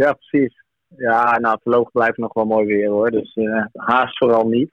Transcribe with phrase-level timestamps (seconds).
[0.00, 0.54] Ja, precies.
[0.96, 3.10] Ja, nou, voorlopig blijft nog wel mooi weer hoor.
[3.10, 4.70] Dus uh, haast vooral niet.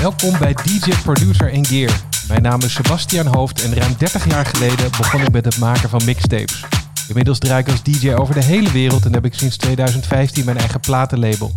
[0.00, 1.92] Welkom bij DJ Producer en Gear.
[2.28, 5.88] Mijn naam is Sebastian Hoofd en ruim 30 jaar geleden begon ik met het maken
[5.88, 6.64] van mixtapes.
[7.08, 10.56] Inmiddels draai ik als DJ over de hele wereld en heb ik sinds 2015 mijn
[10.56, 11.52] eigen platenlabel.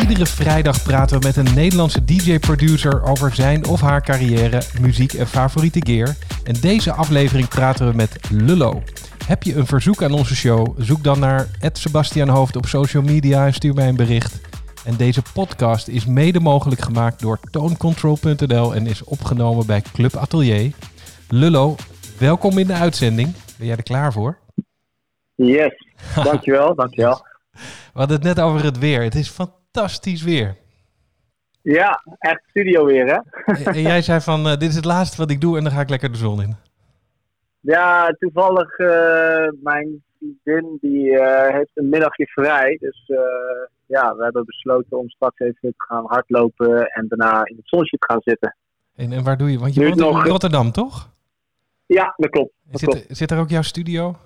[0.00, 5.26] Iedere vrijdag praten we met een Nederlandse DJ-producer over zijn of haar carrière, muziek en
[5.26, 6.16] favoriete gear.
[6.44, 8.82] En deze aflevering praten we met Lullo.
[9.28, 10.74] Heb je een verzoek aan onze show?
[10.76, 14.40] Zoek dan naar Sebastian Hoofd op social media en stuur mij een bericht.
[14.86, 20.72] En deze podcast is mede mogelijk gemaakt door tonecontrol.nl en is opgenomen bij Club Atelier.
[21.28, 21.76] Lullo,
[22.18, 23.34] welkom in de uitzending.
[23.58, 24.38] Ben jij er klaar voor?
[25.34, 25.74] Yes,
[26.24, 27.24] dankjewel, dankjewel.
[27.52, 27.58] We
[27.92, 29.02] hadden het net over het weer.
[29.02, 30.56] Het is fantastisch weer.
[31.62, 33.44] Ja, echt studio weer hè.
[33.64, 35.80] En jij zei van, uh, dit is het laatste wat ik doe en dan ga
[35.80, 36.67] ik lekker de zon in.
[37.60, 42.76] Ja, toevallig uh, mijn vriendin die uh, heeft een middagje vrij.
[42.80, 43.10] Dus
[43.86, 47.96] ja, we hebben besloten om straks even te gaan hardlopen en daarna in het zonnetje
[47.96, 48.56] te gaan zitten.
[48.94, 49.58] En, en waar doe je?
[49.58, 51.10] Want je woont in Rotterdam, toch?
[51.86, 52.52] Ja, dat klopt.
[52.64, 53.16] Dat zit, klopt.
[53.16, 54.16] zit er ook jouw studio?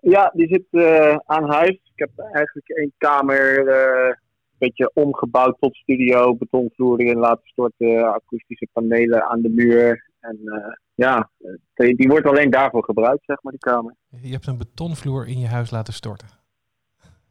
[0.00, 0.82] Ja, die zit
[1.26, 1.70] aan huis.
[1.70, 4.16] Ik heb eigenlijk één kamer een
[4.58, 6.36] beetje omgebouwd tot studio.
[6.36, 10.10] Betonvloer erin laten storten, akoestische panelen aan de muur.
[10.22, 11.30] En uh, ja,
[11.74, 13.94] die wordt alleen daarvoor gebruikt, zeg maar, die kamer.
[14.08, 16.28] Je hebt een betonvloer in je huis laten storten?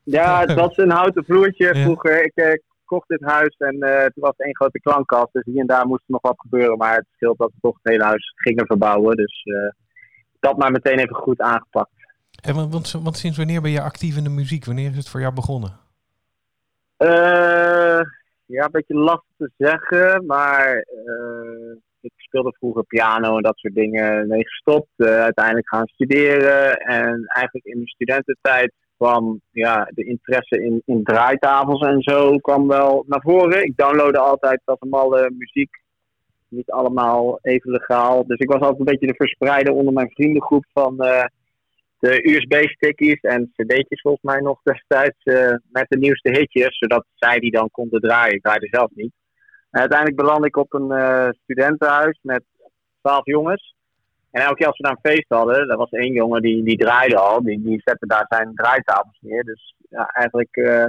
[0.03, 2.23] Ja, het was een houten vloertje vroeger.
[2.23, 2.53] Ik eh,
[2.85, 5.33] kocht dit huis en uh, het was één grote klankkast.
[5.33, 6.77] Dus hier en daar moest er nog wat gebeuren.
[6.77, 9.15] Maar het scheelt dat we toch het hele huis gingen verbouwen.
[9.15, 9.69] Dus uh,
[10.39, 11.89] dat maar meteen even goed aangepakt.
[12.41, 14.65] En want, want, want, sinds wanneer ben je actief in de muziek?
[14.65, 15.79] Wanneer is het voor jou begonnen?
[18.45, 20.25] ja, een beetje lastig te zeggen.
[20.25, 20.85] Maar
[22.01, 24.89] ik speelde vroeger piano en dat soort dingen mee gestopt.
[24.97, 26.77] uiteindelijk gaan studeren.
[26.77, 32.67] En eigenlijk in mijn studententijd kwam ja, de interesse in, in draaitafels en zo kwam
[32.67, 33.63] wel naar voren.
[33.63, 35.79] Ik downloadde altijd een malle muziek.
[36.47, 38.25] Niet allemaal even legaal.
[38.25, 41.25] Dus ik was altijd een beetje de verspreide onder mijn vriendengroep van uh,
[41.99, 46.77] de USB-stickies en cd'tjes volgens mij nog destijds uh, met de nieuwste hitjes.
[46.77, 48.35] Zodat zij die dan konden draaien.
[48.35, 49.13] Ik draaide zelf niet.
[49.71, 52.43] En uiteindelijk belandde ik op een uh, studentenhuis met
[53.01, 53.75] twaalf jongens.
[54.31, 56.77] En elke keer als we daar een feest hadden, er was één jongen die, die
[56.77, 59.43] draaide al, die, die zette daar zijn draaitafels neer.
[59.43, 60.85] Dus ja, eigenlijk uh,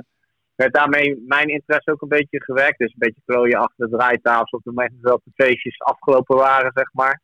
[0.54, 2.78] werd daarmee mijn interesse ook een beetje gewekt.
[2.78, 6.70] Dus een beetje klooien achter de draaitafels op het moment dat de feestjes afgelopen waren,
[6.75, 7.20] zeg maar.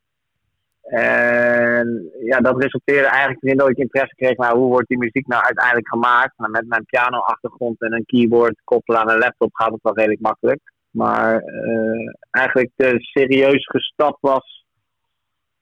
[0.81, 5.27] En ja, dat resulteerde eigenlijk in dat ik interesse kreeg naar hoe wordt die muziek
[5.27, 6.37] nou uiteindelijk gemaakt.
[6.37, 10.21] Nou, met mijn piano-achtergrond en een keyboard koppelen aan een laptop gaat het wel redelijk
[10.21, 10.61] makkelijk.
[10.91, 14.65] Maar uh, eigenlijk de serieuze stap was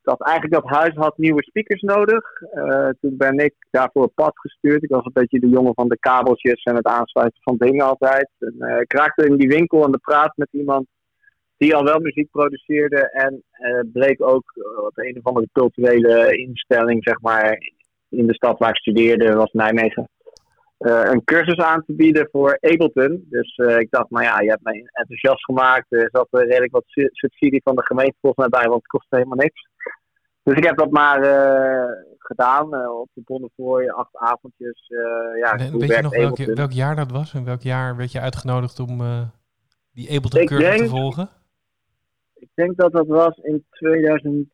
[0.02, 2.42] dat eigenlijk dat huis had nieuwe speakers nodig.
[2.56, 4.84] Uh, toen ben ik daarvoor op pad gestuurd.
[4.84, 8.30] Ik was een beetje de jongen van de kabeltjes en het aansluiten van dingen altijd.
[8.40, 10.88] En, uh, ik raakte in die winkel aan de praat met iemand
[11.58, 13.10] die al wel muziek produceerde.
[13.12, 13.44] En
[13.92, 14.54] bleek ook
[14.86, 17.58] op een of andere culturele instelling, zeg maar,
[18.10, 20.10] in de stad waar ik studeerde, was Nijmegen.
[20.78, 23.26] Een cursus aan te bieden voor Ableton.
[23.30, 25.86] Dus ik dacht, nou ja, je hebt mij enthousiast gemaakt.
[25.90, 29.38] Er zat redelijk wat subsidie van de gemeente volgens mij bij, want het kostte helemaal
[29.38, 29.68] niks.
[30.48, 34.90] Dus ik heb dat maar uh, gedaan uh, op de Bonnefoy, acht avondjes.
[34.90, 37.34] Uh, ja, en, weet je nog welk, welk, jaar dat was?
[37.34, 38.98] En welk jaar werd je uitgenodigd om
[39.92, 41.30] die Ableton cursus te volgen?
[42.34, 44.50] Ik denk dat dat was in 2000,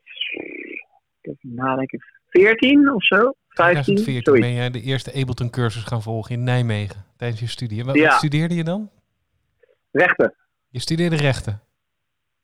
[1.22, 3.34] even nadenken, 14 of zo.
[3.54, 7.80] 15, 2014 ben jij de eerste Ableton cursus gaan volgen in Nijmegen tijdens je studie.
[7.80, 8.08] En wat, ja.
[8.08, 8.90] wat studeerde je dan?
[9.92, 10.34] Rechten.
[10.70, 11.62] Je studeerde rechten?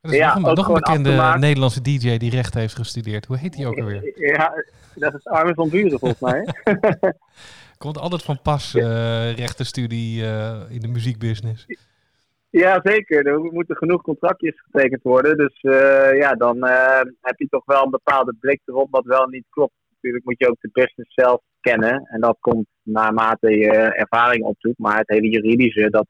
[0.02, 3.26] Dat is ja, nog een, nog een bekende Nederlandse DJ die recht heeft gestudeerd.
[3.26, 4.12] Hoe heet die ook alweer?
[4.34, 4.64] Ja,
[4.96, 6.48] dat is Armin van Buren volgens mij.
[7.78, 11.66] Komt altijd van pas, uh, rechtenstudie uh, in de muziekbusiness.
[12.50, 13.28] Ja, zeker.
[13.28, 15.38] Er moeten genoeg contractjes getekend worden.
[15.38, 16.64] Dus uh, ja, dan
[17.22, 19.74] heb je toch wel een bepaalde blik erop wat wel niet klopt.
[20.02, 22.08] Natuurlijk moet je ook de business zelf kennen.
[22.12, 24.78] En dat komt naarmate je ervaring opdoet.
[24.78, 26.08] Maar het hele juridische, dat,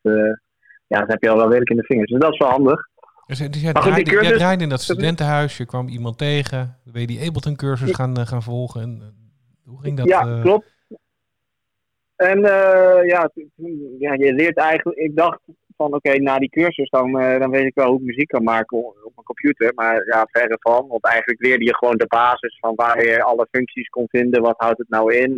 [0.87, 2.11] ja, dat heb je al wel redelijk in de vingers.
[2.11, 2.87] Dus dat is wel handig.
[3.25, 7.01] Dus, dus jij, draaide, jij draaide in dat studentenhuis, je kwam iemand tegen, dan ben
[7.01, 8.81] je die Ableton-cursus gaan, uh, gaan volgen.
[8.81, 9.07] En, uh,
[9.65, 10.07] hoe ging dat?
[10.07, 10.77] Ja, klopt.
[12.15, 12.39] En
[13.05, 13.31] ja,
[13.99, 15.39] ja, je leert eigenlijk, ik dacht
[15.81, 18.77] van oké, na die cursus dan, dan weet ik wel hoe ik muziek kan maken
[18.77, 19.71] op, mijn computer.
[19.75, 23.47] Maar ja, verre van, want eigenlijk leerde je gewoon de basis van waar je alle
[23.51, 24.41] functies kon vinden.
[24.41, 25.31] Wat houdt het nou in?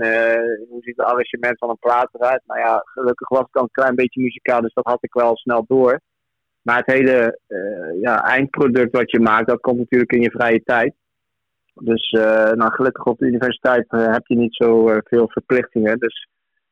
[0.69, 2.41] hoe ziet het arrangement van een plaat eruit?
[2.45, 5.37] Nou ja, gelukkig was ik al een klein beetje muzikaal, dus dat had ik wel
[5.37, 5.99] snel door.
[6.61, 10.61] Maar het hele uh, ja, eindproduct wat je maakt, dat komt natuurlijk in je vrije
[10.63, 10.93] tijd.
[11.73, 12.09] Dus
[12.55, 15.99] nou, gelukkig op de universiteit heb je niet zo veel verplichtingen.
[15.99, 16.27] Dus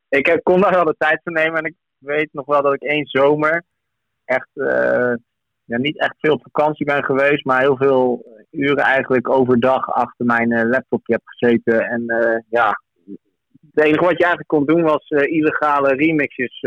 [0.10, 1.58] ik kon daar wel de tijd voor nemen.
[1.58, 3.64] En ik weet nog wel dat ik één zomer
[4.26, 4.50] echt
[5.66, 10.26] ja, niet echt veel op vakantie ben geweest, maar heel veel uren eigenlijk overdag achter
[10.26, 11.82] mijn uh, laptopje heb gezeten.
[11.82, 12.04] En
[12.50, 12.82] ja,
[13.72, 16.60] het enige wat je eigenlijk kon doen was illegale remixes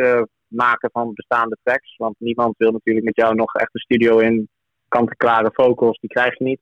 [0.46, 1.96] maken van bestaande tracks.
[1.96, 4.48] Want niemand wil natuurlijk met jou nog echt een studio in
[4.88, 6.60] kant-en-klare vocals, die krijg je niet.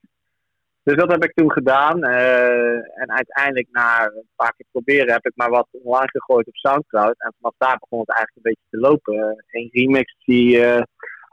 [0.82, 2.05] Dus dat heb ik toen gedaan.
[2.05, 6.55] Uh, en uiteindelijk, na een paar keer proberen, heb ik maar wat online gegooid op
[6.55, 7.15] Soundcloud.
[7.19, 9.44] En vanaf daar begon het eigenlijk een beetje te lopen.
[9.50, 10.82] Een remix die uh,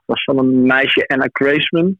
[0.06, 2.00] was van een meisje, Anna Graceman.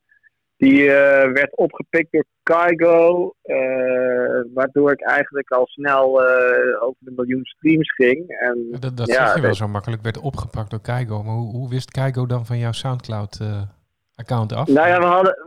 [0.58, 0.92] Die uh,
[1.32, 7.94] werd opgepikt door Kygo, uh, waardoor ik eigenlijk al snel uh, over de miljoen streams
[7.94, 8.30] ging.
[8.30, 11.24] En, dat dat ja, zeg je wel zo makkelijk, werd opgepakt door Kygo.
[11.24, 14.68] Maar hoe, hoe wist Kygo dan van jouw Soundcloud-account af?
[14.68, 15.47] Nou ja, we hadden...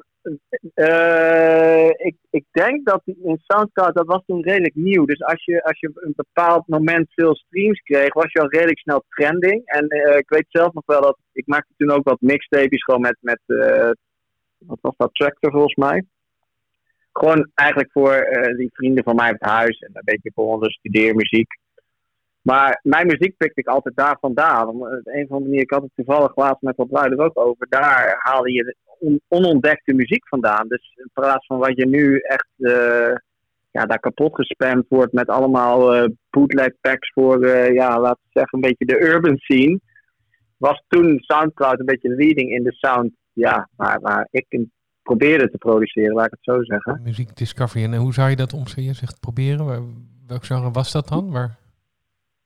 [1.97, 5.05] ik, ik denk dat in Soundcloud, dat was toen redelijk nieuw.
[5.05, 8.79] Dus als je, als je een bepaald moment veel streams kreeg, was je al redelijk
[8.79, 9.63] snel trending.
[9.65, 9.85] En
[10.19, 13.17] ik weet zelf nog wel dat, ik maakte toen ook wat mixtapes gewoon met...
[13.21, 13.41] met
[14.67, 16.05] wat was dat, Tractor volgens mij.
[17.13, 20.71] Gewoon eigenlijk voor die vrienden van mij op het huis en een beetje voor onze
[20.71, 21.59] studeermuziek.
[22.43, 24.69] Maar mijn muziek pikte ik altijd daar vandaan.
[24.69, 27.67] Op een of andere manier, ik had het toevallig laatst met wat luider ook over.
[27.69, 30.69] Daar haalde je on onontdekte muziek vandaan.
[30.69, 33.15] Dus in plaats van wat je nu echt uh,
[33.71, 38.59] ja, daar kapot gespamd wordt met allemaal uh, bootleg packs voor, ja, laten we zeggen,
[38.59, 39.81] een beetje de urban scene.
[40.57, 44.67] Was toen Soundcloud een beetje leading in de sound ja, waar, waar ik
[45.03, 47.01] probeerde te produceren, laat ik het zo zeggen.
[47.03, 47.85] Muziek Discovery.
[47.85, 48.93] En hoe zou je dat omschrijven?
[48.93, 49.67] Je zegt proberen.
[50.27, 51.31] Welk genre was dat dan?
[51.31, 51.60] Waar?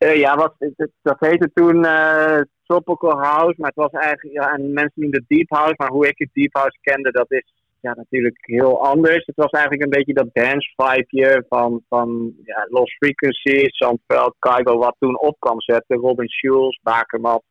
[0.05, 0.55] Uh, ja, wat,
[1.03, 5.39] dat heette toen uh, Tropical House, maar het was eigenlijk, ja, en mensen noemden het
[5.39, 9.27] Deep House, maar hoe ik het Deep House kende, dat is ja, natuurlijk heel anders.
[9.27, 14.79] Het was eigenlijk een beetje dat dance vibeje van, van ja, Lost Frequency, Zandveld, Kaigo,
[14.79, 17.43] wat toen op kwam zetten, Robin Schulz, Bakermat.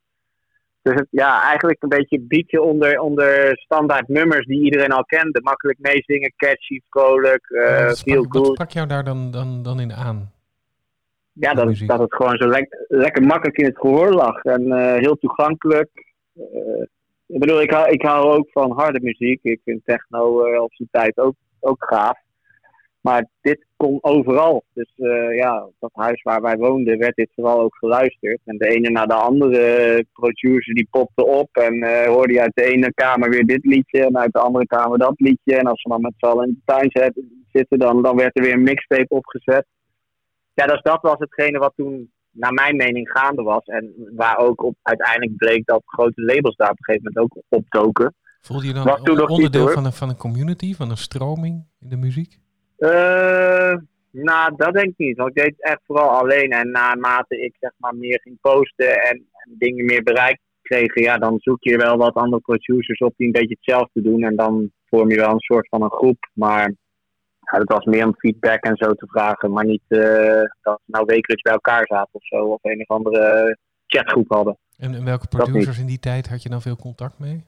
[0.81, 5.41] Dus het, ja, eigenlijk een beetje beatje onder, onder standaard nummers die iedereen al kende.
[5.43, 8.47] Makkelijk meezingen, catchy, vrolijk, uh, feel good.
[8.47, 10.31] Wat sprak jou daar dan, dan, dan in aan?
[11.33, 14.43] Ja, dat, dat het gewoon zo le lekker makkelijk in het gehoor lag.
[14.43, 15.89] En uh, heel toegankelijk.
[16.35, 16.85] Uh,
[17.27, 19.39] ik bedoel, ik hou, ik hou ook van harde muziek.
[19.43, 22.17] Ik vind techno op zijn tijd ook, ook gaaf.
[23.01, 24.63] Maar dit kon overal.
[24.73, 24.91] Dus
[25.35, 28.39] ja, dat huis waar wij woonden werd dit vooral ook geluisterd.
[28.45, 31.49] En de ene na de andere producer die popte op.
[31.57, 34.05] En hoorde je uit de ene kamer weer dit liedje.
[34.05, 35.55] En uit de andere kamer dat liedje.
[35.55, 37.13] En als we dan met z'n allen in de tuin
[37.51, 39.65] zitten, dan, dan werd er weer een mixtape opgezet.
[40.53, 43.65] Ja, dus dat was hetgene wat toen naar mijn mening gaande was.
[43.65, 47.43] En waar ook op, uiteindelijk bleek dat grote labels daar op een gegeven moment ook
[47.49, 48.15] optoken.
[48.41, 52.37] Voelde je dan onderdeel van een, van een community, van een stroming in de muziek?
[52.77, 53.75] Uh,
[54.11, 55.17] nou, dat denk ik niet.
[55.17, 56.51] Want ik deed het echt vooral alleen.
[56.51, 61.17] En naarmate ik zeg maar meer ging posten en, en dingen meer bereikt kreeg, ja,
[61.17, 64.23] dan zoek je wel wat andere producers op die een beetje hetzelfde doen.
[64.23, 66.29] En dan vorm je wel een soort van een groep.
[66.33, 66.73] Maar
[67.53, 69.51] ja, het was meer om feedback en zo te vragen.
[69.51, 72.45] Maar niet uh, dat we nou wekelijks bij elkaar zaten of zo.
[72.45, 74.57] Of een of andere chatgroep hadden.
[74.77, 77.43] En welke producers in die tijd had je dan veel contact mee?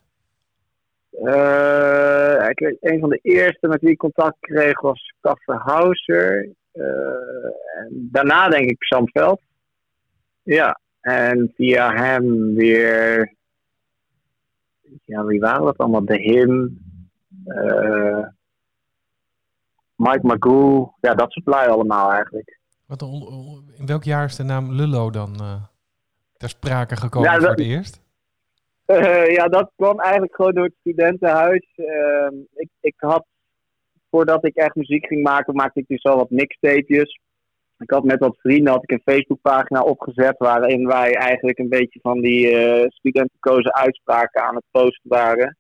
[1.12, 6.50] Uh, ik, een van de eerste met wie ik contact kreeg was Kaffe Hauser.
[6.74, 6.86] Uh,
[7.75, 9.42] en daarna denk ik Sam Veld.
[10.44, 13.33] Ja, en via hem weer.
[15.06, 16.06] Ja, wie waren dat allemaal?
[16.06, 16.83] De Him.
[17.45, 18.28] Uh,
[19.95, 20.94] Mike Magoo.
[21.02, 22.59] Ja, dat soort lui allemaal eigenlijk.
[22.85, 23.02] Wat,
[23.78, 25.35] in welk jaar is de naam Lullo dan
[26.37, 28.04] ter sprake gekomen ja, voor het eerst?
[28.87, 31.73] Uh, ja, dat kwam eigenlijk gewoon door het studentenhuis.
[31.75, 33.25] Uh, ik, ik had,
[34.09, 37.19] voordat ik echt muziek ging maken, maakte ik dus al wat mixtapejes.
[37.78, 41.99] Ik had met wat vrienden had ik een Facebookpagina opgezet waarin wij eigenlijk een beetje
[42.02, 45.57] van die uh, studentenkozen uitspraken aan het posten waren.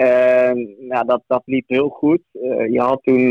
[0.00, 2.20] En nou, dat, dat liep heel goed.
[2.32, 3.28] Uh, je had toen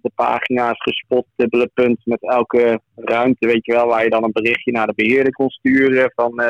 [0.00, 4.32] de pagina's gespot, dubbele punt met elke ruimte, weet je wel, waar je dan een
[4.32, 6.42] berichtje naar de beheerder kon sturen van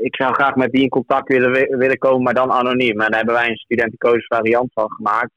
[0.00, 3.00] ik zou graag met die in contact willen, willen komen, maar dan anoniem.
[3.00, 5.30] En daar hebben wij een studentenkoos variant van gemaakt.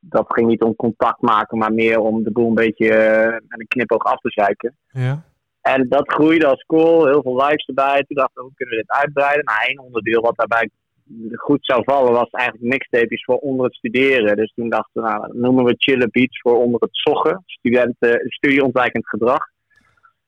[0.00, 3.60] Dat ging niet om contact maken, maar meer om de boel een beetje uh, met
[3.60, 4.76] een knipoog af te zeiken.
[4.90, 5.24] Ja.
[5.60, 8.02] En dat groeide als cool, heel veel likes erbij.
[8.02, 9.44] Toen dachten we, hoe kunnen we dit uitbreiden?
[9.44, 10.70] Nou, één onderdeel wat daarbij
[11.32, 14.36] goed zou vallen was eigenlijk mixtapes voor onder het studeren.
[14.36, 17.42] Dus toen dachten we, nou, noemen we chille beats voor onder het zoggen.
[17.46, 19.50] Studenten, studieontwijkend gedrag.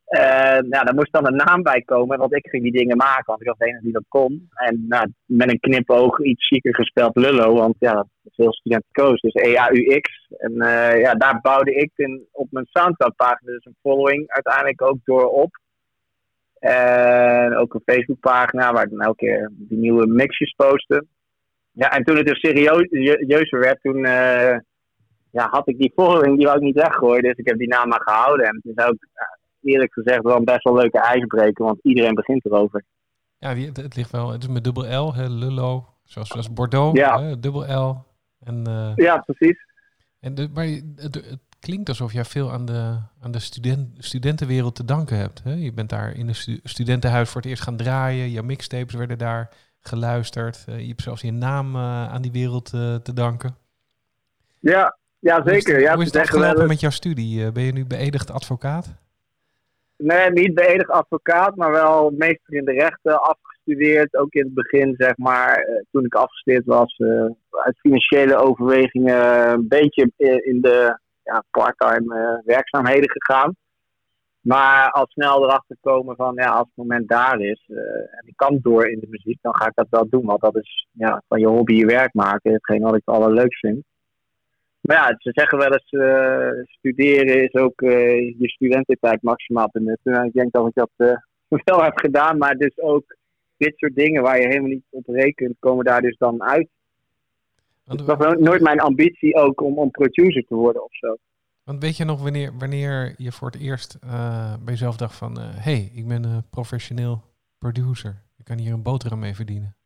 [0.04, 3.24] En ja, daar moest dan een naam bij komen, want ik ging die dingen maken,
[3.24, 4.48] want ik was de enige die dat kon.
[4.54, 10.26] En nou, met een knipoog iets zieker gespeld Lullo, want ja, dat studenticoos, dus E-A-U-X.
[10.36, 14.98] En uh, ja, daar bouwde ik in, op mijn Soundcloud-pagina dus een following uiteindelijk ook
[15.04, 15.62] door op.
[16.64, 21.08] En ook een Facebookpagina waar ik dan elke keer die nieuwe mixjes posten.
[21.70, 24.56] Ja, en toen het dus serieuzer werd, toen uh,
[25.30, 27.22] ja, had ik die following, die wou ik niet weggooien.
[27.22, 28.46] Dus ik heb die naam maar gehouden.
[28.46, 28.96] En het is ook
[29.62, 32.84] eerlijk gezegd wel een best wel leuke ijsbreker, want iedereen begint erover.
[33.38, 36.98] Ja, die, het, ligt wel, het is met dubbel L, hè, Lullo, zoals, zoals Bordeaux,
[36.98, 37.22] ja.
[37.22, 38.04] hè, dubbel L.
[38.40, 39.58] En, uh, ja, precies.
[40.20, 44.74] En de, maar het, het, klinkt alsof jij veel aan de, aan de student, studentenwereld
[44.74, 45.42] te danken hebt.
[45.44, 45.52] Hè?
[45.52, 49.50] Je bent daar in een studentenhuis voor het eerst gaan draaien, jouw mixtapes werden daar
[49.80, 50.64] geluisterd.
[50.68, 52.70] Uh, je hebt zelfs je naam uh, aan die wereld
[53.02, 53.56] te danken.
[54.60, 55.50] Ja, ja zeker.
[55.50, 57.52] Hoe is het, ja, hoe is het afgelopen met jouw studie?
[57.52, 58.94] ben je nu beëdigd advocaat?
[59.96, 64.16] Nee, niet beëdigd advocaat, maar wel meester in de rechten afgestudeerd.
[64.16, 66.98] Ook in het begin, zeg maar, toen ik afgestudeerd was,
[67.50, 73.56] uit financiële overwegingen een beetje in de ja, parttime werkzaamheden gegaan.
[74.40, 77.64] Maar al snel erachter komen van, ja, als het moment daar is
[78.10, 80.24] en ik kan door in de muziek, dan ga ik dat wel doen.
[80.24, 83.60] Want dat is ja, van je hobby je werk maken, hetgeen wat ik het allerleukst
[83.60, 83.84] vind.
[84.80, 90.12] Maar ja, ze zeggen wel eens, uh, studeren is ook je studententijd maximaal benutten.
[90.12, 90.90] Nou, ik denk dat ik dat
[91.64, 93.16] wel heb gedaan, maar dus ook
[93.56, 96.68] dit soort dingen waar je helemaal niet op rekent, komen daar dus dan uit.
[97.84, 101.16] Want, het was nooit mijn ambitie ook om, om producer te worden of zo.
[101.64, 103.98] Want weet je nog wanneer, wanneer je voor het eerst
[104.64, 105.38] bij jezelf dacht van...
[105.38, 107.22] hé, hey, ik ben een professioneel
[107.58, 108.22] producer.
[108.38, 109.76] Ik kan hier een boterham mee verdienen.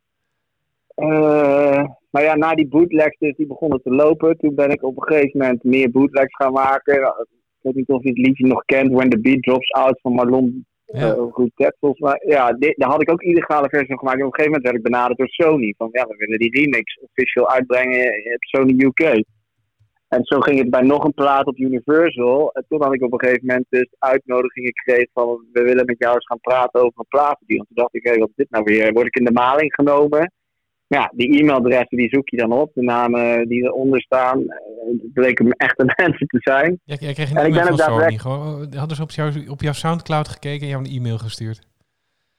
[0.95, 4.97] Uh, maar ja, na die bootlegs dus, die begonnen te lopen, toen ben ik op
[4.97, 6.93] een gegeven moment meer bootlegs gaan maken.
[6.93, 7.05] Ik
[7.61, 10.65] weet niet of je het liedje nog kent, When the Beat Drops Out van Marlon
[10.91, 11.15] ja.
[11.15, 11.51] Uh, Goed
[11.99, 14.19] Maar ja, daar had ik ook illegale versie van gemaakt.
[14.19, 15.73] En op een gegeven moment werd ik benaderd door Sony.
[15.77, 19.23] Van ja, we willen die remix official uitbrengen op Sony UK.
[20.07, 22.51] En zo ging het bij nog een plaat op Universal.
[22.51, 25.99] En toen had ik op een gegeven moment dus uitnodigingen gekregen van we willen met
[25.99, 27.57] jou eens gaan praten over een.
[27.57, 28.93] En toen dacht ik, hé, wat is dit nou weer?
[28.93, 30.31] Word ik in de maling genomen?
[30.89, 32.71] Ja, die e-mailadressen die zoek je dan op.
[32.73, 36.79] De namen die eronder staan, uh, bleken echte mensen te zijn.
[36.83, 38.17] Ja, jij kreeg een e-mail van Sony.
[38.17, 41.67] Gewoon, hadden ze op, jou, op jouw Soundcloud gekeken en jou een e-mail gestuurd?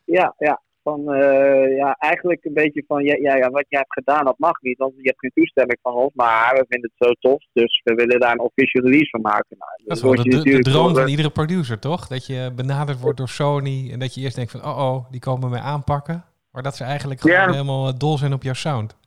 [0.05, 0.63] Ja, ja.
[0.83, 4.61] Van, uh, ja, eigenlijk een beetje van, ja, ja, wat jij hebt gedaan, dat mag
[4.61, 4.79] niet.
[4.79, 7.45] Want je hebt geen toestemming van ons, maar we vinden het zo tof.
[7.53, 9.57] Dus we willen daar een official release van maken.
[9.59, 12.07] Nou, dat is wel de, de, droom van iedere producer, toch?
[12.07, 15.21] Dat je benaderd wordt door Sony en dat je eerst denkt van, oh oh, die
[15.21, 16.25] komen mij aanpakken.
[16.51, 18.99] Maar dat ze eigenlijk gewoon helemaal eh, dol zijn op jouw sound.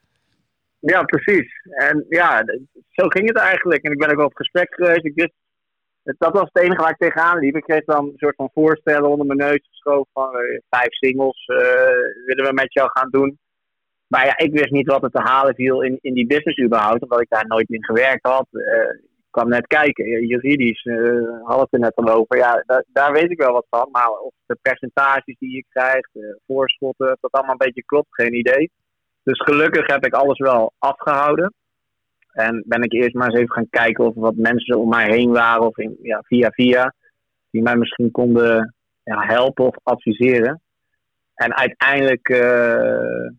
[0.79, 1.51] Ja, precies.
[1.63, 2.43] En ja,
[2.89, 3.83] zo ging het eigenlijk.
[3.83, 5.05] En ik ben ook op gesprek geweest.
[5.05, 5.33] Ik wist,
[6.03, 7.55] dat was het enige waar ik tegenaan liep.
[7.55, 11.47] Ik kreeg dan een soort van voorstellen onder mijn neus geschoven van uh, vijf singles
[11.47, 11.57] uh,
[12.25, 13.39] willen we met jou gaan doen.
[14.07, 17.03] Maar ja, ik wist niet wat er te halen viel in, in die business überhaupt,
[17.03, 18.47] omdat ik daar nooit in gewerkt had.
[18.51, 18.63] Uh,
[19.33, 20.27] kwam net kijken.
[20.27, 22.37] Juridisch uh, had het er net al over.
[22.37, 23.87] Ja, daar, daar weet ik wel wat van.
[23.91, 28.07] Maar of de percentages die je krijgt, de voorschotten, of dat allemaal een beetje klopt,
[28.09, 28.71] geen idee.
[29.23, 31.53] Dus gelukkig heb ik alles wel afgehouden.
[32.31, 35.31] En ben ik eerst maar eens even gaan kijken of wat mensen om mij heen
[35.31, 36.93] waren, of ja, via via,
[37.51, 40.61] die mij misschien konden ja, helpen of adviseren.
[41.33, 43.29] En uiteindelijk uh,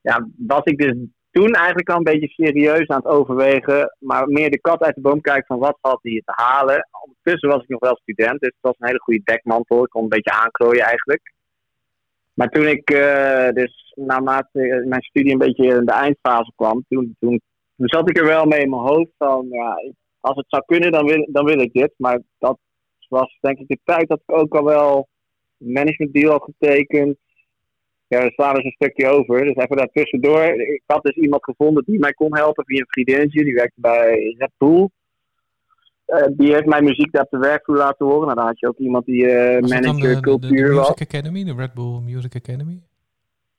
[0.00, 0.96] ja, was ik dus
[1.32, 5.00] toen eigenlijk al een beetje serieus aan het overwegen, maar meer de kat uit de
[5.00, 6.88] boom kijken van wat valt hier te halen.
[7.04, 9.84] Ondertussen was ik nog wel student, dus het was een hele goede dekmantel.
[9.84, 11.32] Ik kon een beetje aanklooien eigenlijk.
[12.34, 17.16] Maar toen ik uh, dus naarmate mijn studie een beetje in de eindfase kwam, toen,
[17.20, 17.40] toen,
[17.76, 19.76] zat ik er wel mee in mijn hoofd van, ja,
[20.20, 21.92] als het zou kunnen, dan wil, dan wil ik dit.
[21.96, 22.58] Maar dat
[23.08, 25.08] was denk ik de tijd dat ik ook al wel
[25.56, 27.16] management deal had getekend.
[28.12, 29.44] Ja, we slaan dus een stukje over.
[29.44, 30.44] Dus even daartussendoor.
[30.44, 33.44] Ik had dus iemand gevonden die mij kon helpen via een vriendinnetje.
[33.44, 34.88] Die werkte bij Red Bull.
[36.06, 38.24] Uh, die heeft mijn muziek daar de werkvloer laten horen.
[38.24, 40.86] Nou, dan had je ook iemand die uh, manager cultuur was.
[40.86, 42.80] De, Music Academy, de Red Bull Music Academy?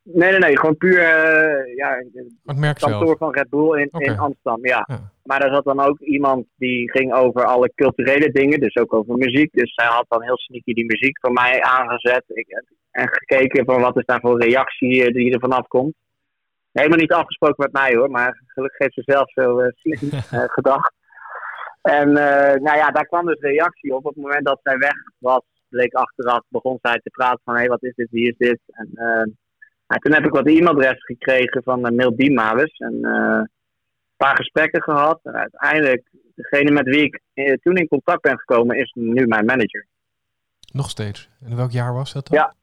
[0.03, 0.57] Nee, nee, nee.
[0.59, 2.03] Gewoon puur uh, ja,
[2.45, 4.65] het merk kantoor van Red Bull in, in Amsterdam.
[4.65, 4.87] Ja.
[5.23, 8.59] Maar er zat dan ook iemand die ging over alle culturele dingen.
[8.59, 9.49] Dus ook over muziek.
[9.53, 12.23] Dus zij had dan heel sneaky die muziek voor mij aangezet.
[12.27, 12.47] Ik,
[12.93, 15.93] en gekeken van wat is daar voor reactie eh, die er vanaf komt.
[16.71, 19.69] Helemaal niet afgesproken met mij hoor, maar gelukkig heeft ze zelf zo uh,
[20.57, 20.93] gedacht.
[21.81, 22.11] En
[22.61, 24.05] nou ja, daar kwam dus reactie op.
[24.05, 27.59] Op het moment dat zij weg was, bleek achteraf, begon zij te praten van hé,
[27.59, 28.59] hey, wat is dit, wie is dit?
[28.67, 28.89] En
[29.87, 33.49] nou, toen heb ik wat e-mailadressen gekregen van uh, Mail en een
[34.17, 35.19] paar gesprekken gehad.
[35.23, 37.21] En uiteindelijk, degene met wie ik
[37.61, 39.87] toen in contact ben gekomen, is nu mijn manager.
[40.73, 41.29] Nog steeds.
[41.41, 42.37] En in welk jaar was dat dan?
[42.37, 42.53] Ja.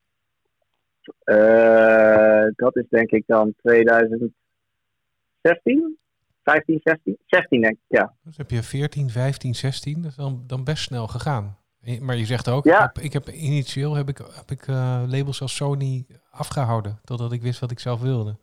[2.56, 5.98] Dat is denk ik dan 2016.
[6.42, 7.18] 15, 16?
[7.26, 8.14] 16 denk ik, ja.
[8.22, 10.02] Dus heb je 14, 15, 16.
[10.02, 11.58] Dat is dan, dan best snel gegaan.
[12.00, 12.74] Maar je zegt ook, ja.
[12.74, 16.98] ik, heb, ik heb initieel heb ik, heb ik uh, labels als Sony afgehouden.
[17.04, 18.36] Totdat ik wist wat ik zelf wilde.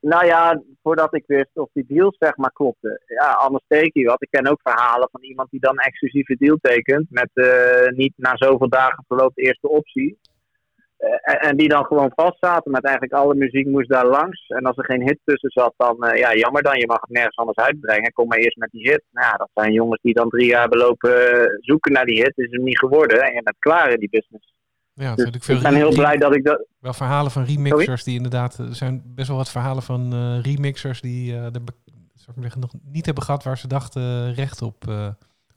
[0.00, 3.02] Nou ja, voordat ik wist of die deals zeg maar klopten.
[3.06, 4.22] Ja, anders teken je wat.
[4.22, 7.10] Ik ken ook verhalen van iemand die dan een exclusieve deal tekent.
[7.10, 10.18] Met uh, niet na zoveel dagen verloopt de eerste optie.
[10.98, 14.46] Uh, en die dan gewoon vast zaten met eigenlijk alle muziek moest daar langs.
[14.46, 16.78] En als er geen hit tussen zat, dan uh, ja, jammer dan.
[16.78, 18.12] Je mag het nergens anders uitbrengen.
[18.12, 19.02] Kom maar eerst met die hit.
[19.10, 22.32] Nou ja, dat zijn jongens die dan drie jaar belopen zoeken naar die hit.
[22.38, 23.22] Is hem niet geworden.
[23.22, 24.54] En je bent klaar in die business.
[24.92, 26.66] Ja, dus ik ben heel blij dat ik dat.
[26.78, 28.58] Wel verhalen van remixers die inderdaad.
[28.58, 31.60] Er zijn best wel wat verhalen van uh, remixers die de,
[32.14, 34.84] zou ik zeggen, nog niet hebben gehad waar ze dachten recht op,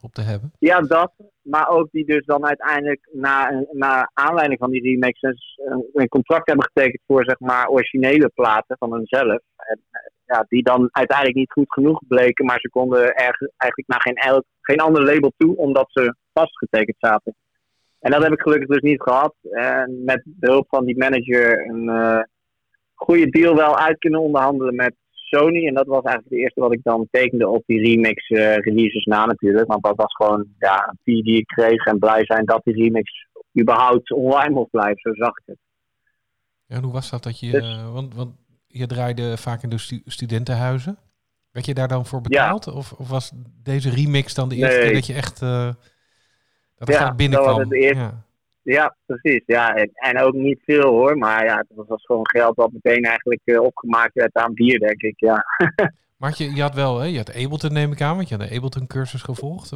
[0.02, 0.52] op te hebben.
[0.60, 1.12] Ja, dat.
[1.42, 5.60] Maar ook die dus dan uiteindelijk na, na aanleiding van die remixers
[5.94, 9.42] een contract hebben getekend voor zeg maar originele platen van hunzelf.
[9.56, 9.80] En,
[10.26, 14.44] ja, die dan uiteindelijk niet goed genoeg bleken, maar ze konden erg, eigenlijk naar geen,
[14.62, 17.36] geen ander label toe omdat ze vastgetekend zaten.
[18.00, 19.36] En dat heb ik gelukkig dus niet gehad.
[19.52, 22.20] En met behulp van die manager een uh,
[22.94, 24.96] goede deal wel uit kunnen onderhandelen met
[25.30, 25.68] Sony.
[25.68, 29.06] En dat was eigenlijk het eerste wat ik dan tekende op die remix uh, releases
[29.06, 29.68] na natuurlijk.
[29.68, 31.86] Want dat was gewoon ja, een fee die ik kreeg.
[31.86, 33.28] En blij zijn dat die remix
[33.60, 35.00] überhaupt online mocht blijven.
[35.02, 35.58] Zo zag ik het.
[36.66, 37.24] Ja, hoe was dat?
[37.24, 38.36] dat je, dus, uh, want, want
[38.68, 40.98] je draaide vaak in de stu studentenhuizen.
[41.52, 42.66] Werd je daar dan voor betaald?
[42.66, 42.72] Ja.
[42.72, 43.32] Of, of, was
[43.64, 44.86] deze remix dan de eerste nee.
[44.86, 45.40] keer dat je echt...
[46.76, 47.70] Dat ja, binnenkwam.
[47.70, 48.24] Dat ja.
[48.72, 49.44] Ja, precies.
[49.46, 51.18] Ja, en, en, ook niet veel hoor.
[51.18, 55.02] Maar ja, het was gewoon geld wat meteen eigenlijk uh, opgemaakt werd aan bier, denk
[55.02, 55.20] ik.
[55.20, 55.46] Ja.
[56.18, 58.48] maar je, je had wel, hè, je had Ableton neem ik aan, want je had
[58.48, 59.70] de Ableton cursus gevolgd.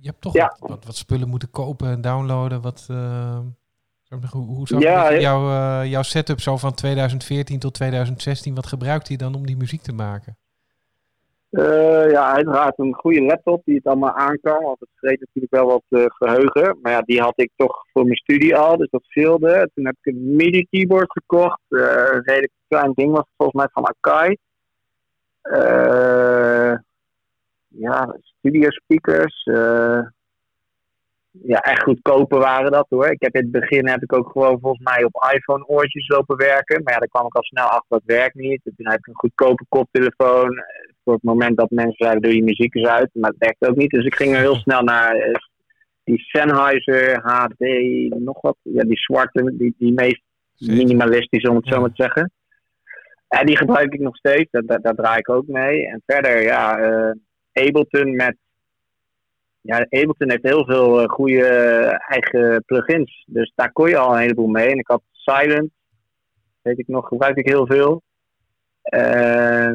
[0.00, 0.56] Je hebt toch ja.
[0.58, 2.60] wat, wat, spullen moeten kopen en downloaden.
[2.60, 3.38] Wat, uh,
[4.30, 8.54] hoe, hoe zag ja, jouw, uh, jouw setup zo van 2014 tot 2016?
[8.54, 10.38] Wat gebruikte je dan om die muziek te maken?
[11.50, 14.62] Uh, ja, uiteraard een goede laptop die het allemaal aan kan.
[14.62, 16.78] Want het vreet natuurlijk wel wat uh, geheugen.
[16.82, 19.70] Maar ja, die had ik toch voor mijn studie al, dus dat scheelde.
[19.74, 21.60] Toen heb ik een MIDI-keyboard gekocht.
[21.68, 24.36] Uh, een redelijk klein ding was volgens mij van Akai.
[27.68, 29.44] ja, studio speakers
[31.30, 33.06] ja, echt goedkope waren dat hoor.
[33.06, 36.36] Ik heb in het begin heb ik ook gewoon volgens mij op iPhone oortjes lopen
[36.36, 36.82] werken.
[36.82, 38.60] Maar ja, daar kwam ik al snel achter dat werkt niet.
[38.62, 40.64] toen heb ik een goedkope koptelefoon.
[41.10, 43.10] Eh, voor het moment dat mensen zeiden doe je muziek eens uit.
[43.12, 43.90] Maar het werkte ook niet.
[43.90, 45.34] Dus ik ging heel snel naar eh,
[46.04, 47.58] die Sennheiser HD,
[48.20, 48.56] nog wat.
[48.62, 50.22] Ja, die zwarte, die, die meest
[50.58, 52.32] minimalistische om het zo maar te zeggen.
[53.28, 54.50] En die gebruik ik nog steeds.
[54.50, 55.86] Daar, daar, draai ik ook mee.
[55.86, 57.12] En verder ja, uh,
[57.52, 58.36] Ableton met
[59.60, 61.44] ja, Ableton heeft heel veel uh, goede
[62.08, 63.24] eigen plugins.
[63.26, 64.68] Dus daar kon je al een heleboel mee.
[64.68, 65.70] En ik had Silent,
[66.62, 68.02] weet ik nog, gebruik ik heel veel.
[68.94, 69.72] Uh,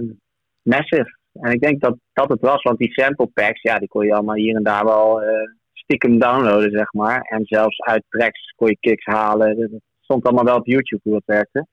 [0.66, 1.15] Massive.
[1.42, 4.14] En ik denk dat dat het was, want die sample packs, ja, die kon je
[4.14, 5.22] allemaal hier en daar wel
[5.74, 7.22] stiekem downloaden, zeg maar.
[7.22, 9.60] En zelfs uit tracks kon je kicks halen.
[9.60, 11.68] Dat stond allemaal wel op YouTube hoe het werkte.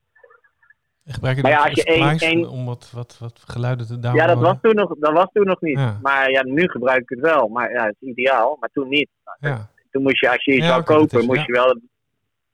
[1.05, 2.49] Gebruik je maar ja, als je één, één...
[2.49, 4.29] om wat, wat, wat geluiden te downloaden?
[4.29, 5.81] Ja, dat was toen nog, dat was toen nog niet.
[6.03, 7.49] Maar ja, nu gebruik ik het wel.
[7.49, 8.57] Maar ja, het is ideaal.
[8.61, 9.09] Maar toen niet.
[9.41, 9.71] Ja.
[9.91, 11.81] Toen moest je, als je iets zou kopen, moest je wel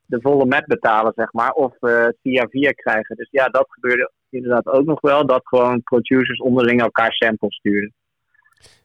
[0.05, 1.51] de volle met betalen, zeg maar.
[1.51, 3.15] Of uh, via via krijgen.
[3.15, 5.25] Dus ja, dat gebeurde inderdaad ook nog wel.
[5.25, 7.93] Dat gewoon producers onderling elkaar samples sturen.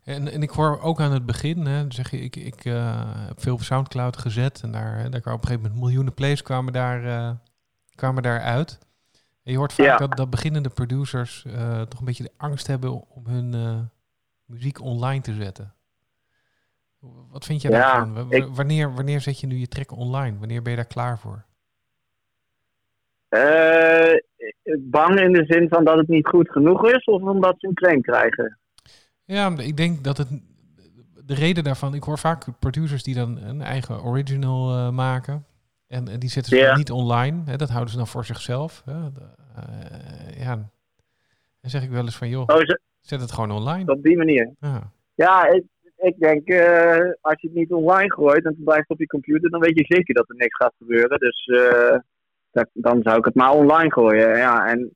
[0.04, 3.40] En, en ik hoor ook aan het begin, hè, zeg je, ik, ik uh, heb
[3.40, 4.61] veel op Soundcloud gezet.
[4.62, 7.30] En daar, daar kwamen op een gegeven moment miljoenen plays kwamen daar, uh,
[7.94, 8.78] kwamen daar uit
[9.42, 13.26] je hoort vaak dat, dat beginnende producers uh, toch een beetje de angst hebben om
[13.26, 13.90] hun
[14.44, 15.74] muziek online te zetten.
[17.30, 18.33] Wat vind je ja, daarvan?
[18.33, 20.38] Ik, wanneer, wanneer zet je nu je track online?
[20.38, 21.44] Wanneer ben je daar klaar voor?
[24.78, 27.74] Bang in de zin van dat het niet goed genoeg is of omdat ze een
[27.74, 28.59] claim krijgen?
[29.24, 30.28] Ja, ik denk dat het.
[31.26, 35.44] De reden daarvan, ik hoor vaak producers die dan een eigen original maken.
[35.87, 37.42] En, en die zetten ze niet online.
[37.44, 38.83] Hè, dat houden ze dan voor zichzelf.
[38.85, 38.92] Hè.
[38.92, 40.54] Uh, ja.
[41.61, 42.61] Dan zeg ik wel eens van, joh, oh,
[43.00, 43.92] zet het gewoon online.
[43.92, 44.50] Op die manier.
[44.61, 45.64] Ja, ja ik,
[45.96, 49.50] ik denk, uh, als je het niet online gooit en het blijft op je computer,
[49.50, 51.18] dan weet je zeker dat er niks gaat gebeuren.
[51.18, 51.46] Dus
[52.72, 54.36] dan zou ik het maar online gooien.
[54.36, 54.94] Ja, en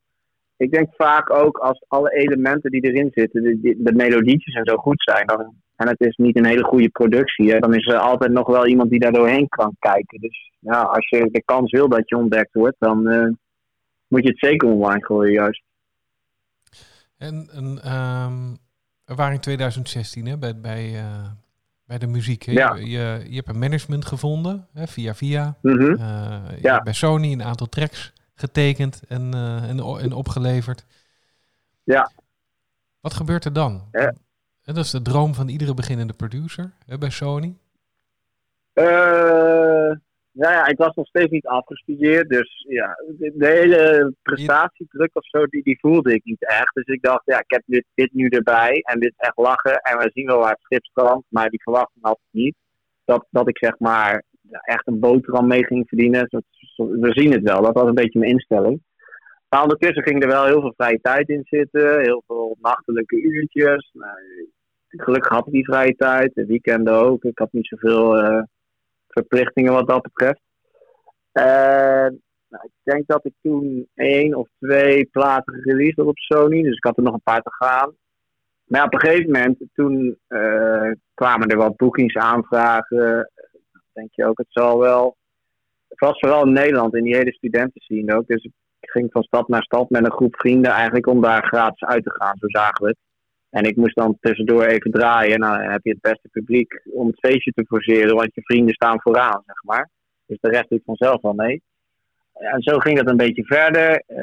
[0.57, 4.75] ik denk vaak ook als alle elementen die erin zitten, de, de, melodietjes en zo
[4.75, 8.31] goed zijn, dan, en het is niet een hele goede productie, dan is er altijd
[8.31, 10.19] nog wel iemand die daar doorheen kan kijken.
[10.19, 13.31] Dus ja, als je de kans wil dat je ontdekt wordt, dan uh,
[14.07, 15.63] moet je het zeker online gooien, juist.
[17.17, 17.49] En,
[19.05, 21.29] we waren in 2016 hè, bij, bij, uh,
[21.89, 22.43] bij de muziek.
[22.43, 22.75] Ja.
[22.75, 25.57] Je, je, je hebt een management gevonden, hè, via via.
[25.61, 26.71] Eh, je Ja.
[26.73, 30.85] hebt bij Sony een aantal tracks getekend en, eh, en, en opgeleverd.
[31.83, 32.11] Ja.
[32.99, 33.87] Wat gebeurt er dan?
[33.91, 34.13] Ja.
[34.63, 37.55] En dat is de droom van iedere beginnende producer hè, bij Sony.
[38.73, 39.78] Eh,
[40.31, 42.29] nou ja, ik was nog steeds niet afgestudeerd.
[42.29, 46.73] Dus ja, de, hele prestatiedruk of zo, die, die voelde ik niet echt.
[46.73, 48.79] Dus ik dacht, ja, ik heb dit, dit nu erbij.
[48.81, 49.81] En dit is echt lachen.
[49.81, 51.25] En we zien wel waar het schip strandt.
[51.29, 52.55] Maar die verwachting had ik niet.
[53.05, 54.23] Dat, dat ik zeg maar
[54.61, 56.27] echt een boterham mee ging verdienen.
[56.75, 57.61] We zien het wel.
[57.61, 58.81] Dat was een beetje mijn instelling.
[59.49, 62.01] Maar ondertussen ging er wel heel veel vrije tijd in zitten.
[62.01, 63.91] Heel veel nachtelijke uurtjes.
[64.87, 66.31] Gelukkig had ik die vrije tijd.
[66.33, 67.23] De weekenden ook.
[67.23, 68.17] Ik had niet zoveel...
[68.17, 68.41] eh,
[69.19, 70.41] verplichtingen wat dat betreft.
[71.31, 76.61] En, nou, ik denk dat ik toen één of twee platen gereleased had op Sony,
[76.61, 77.93] dus ik had er nog een paar te gaan.
[78.63, 83.31] Maar op een gegeven moment, toen eh, kwamen er wat boekingsaanvragen.
[83.93, 85.17] Denk je ook, het zal wel.
[85.87, 88.27] Het was vooral in Nederland, in die hele studentenscene ook.
[88.27, 88.53] Dus ik
[88.89, 92.11] ging van stad naar stad met een groep vrienden eigenlijk om daar gratis uit te
[92.11, 92.97] gaan, zo zagen we het.
[93.49, 95.39] En ik moest dan tussendoor even draaien.
[95.39, 98.73] Nou, dan heb je het beste publiek om het feestje te forceren, want je vrienden
[98.73, 99.89] staan vooraan, zeg maar.
[100.25, 101.61] Dus de rest doet vanzelf wel mee.
[102.33, 104.03] En zo ging dat een beetje verder.
[104.07, 104.17] Eh,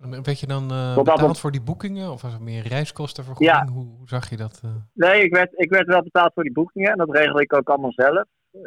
[0.00, 2.10] En Werd je dan eh betaald op- voor die boekingen?
[2.12, 3.58] Of was het meer reiskostenvergoeding?
[3.58, 3.66] Ja.
[3.72, 4.60] Hoe, hoe zag je dat?
[4.64, 4.70] eh?
[4.92, 6.90] nee, ik werd, ik werd wel betaald voor die boekingen.
[6.90, 8.24] En dat regel ik ook allemaal zelf.
[8.52, 8.60] Eh,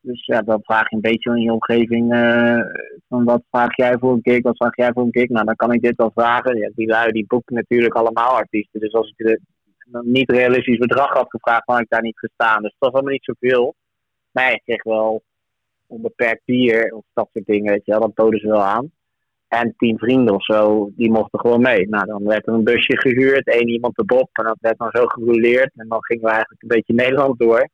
[0.00, 2.12] dus ja, dan vraag je een beetje in je omgeving.
[2.12, 2.60] eh,
[3.08, 4.42] van wat vraag jij voor een gig?
[4.42, 5.28] Wat vraag jij voor een gig?
[5.28, 6.56] Nou, dan kan ik dit wel vragen.
[6.56, 8.80] Ja, die lui die boeken natuurlijk allemaal artiesten.
[8.80, 9.40] Dus als ik een
[10.12, 12.62] niet realistisch bedrag had gevraagd, had ik daar niet gestaan.
[12.62, 13.74] Dus het was allemaal niet zoveel.
[14.30, 15.22] Maar ik kreeg wel
[15.86, 17.72] onbeperkt bier of dat soort dingen.
[17.72, 18.00] Weet je wel.
[18.00, 18.90] Dat boden ze wel aan.
[19.48, 21.88] En tien vrienden of zo, die mochten gewoon mee.
[21.88, 24.28] Nou, dan werd er een busje gehuurd, één iemand de Bob.
[24.32, 25.70] En dat werd dan zo gerouleerd.
[25.76, 27.68] En dan gingen we eigenlijk een beetje Nederland door.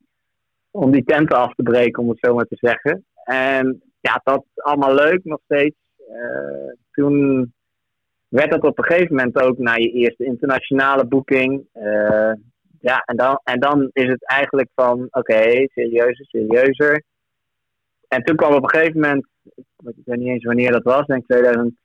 [0.77, 3.05] Om die tenten af te breken, om het zo maar te zeggen.
[3.25, 5.77] En ja, dat is allemaal leuk nog steeds.
[6.09, 7.53] Eh, toen
[8.29, 11.67] werd dat op een gegeven moment ook naar je eerste internationale boeking.
[11.73, 12.33] Eh,
[12.81, 17.03] ja, en dan, en dan is het eigenlijk van, oké, serieuzer, serieuzer.
[18.09, 19.27] En toen kwam op een gegeven moment,
[19.85, 21.77] ik weet niet eens wanneer dat was, denk ik 2018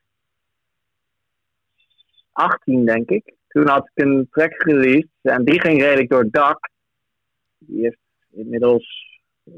[2.85, 3.33] denk ik.
[3.47, 6.69] Toen had ik een track released en die ging redelijk door het dak.
[7.57, 9.53] Die heeft inmiddels eh,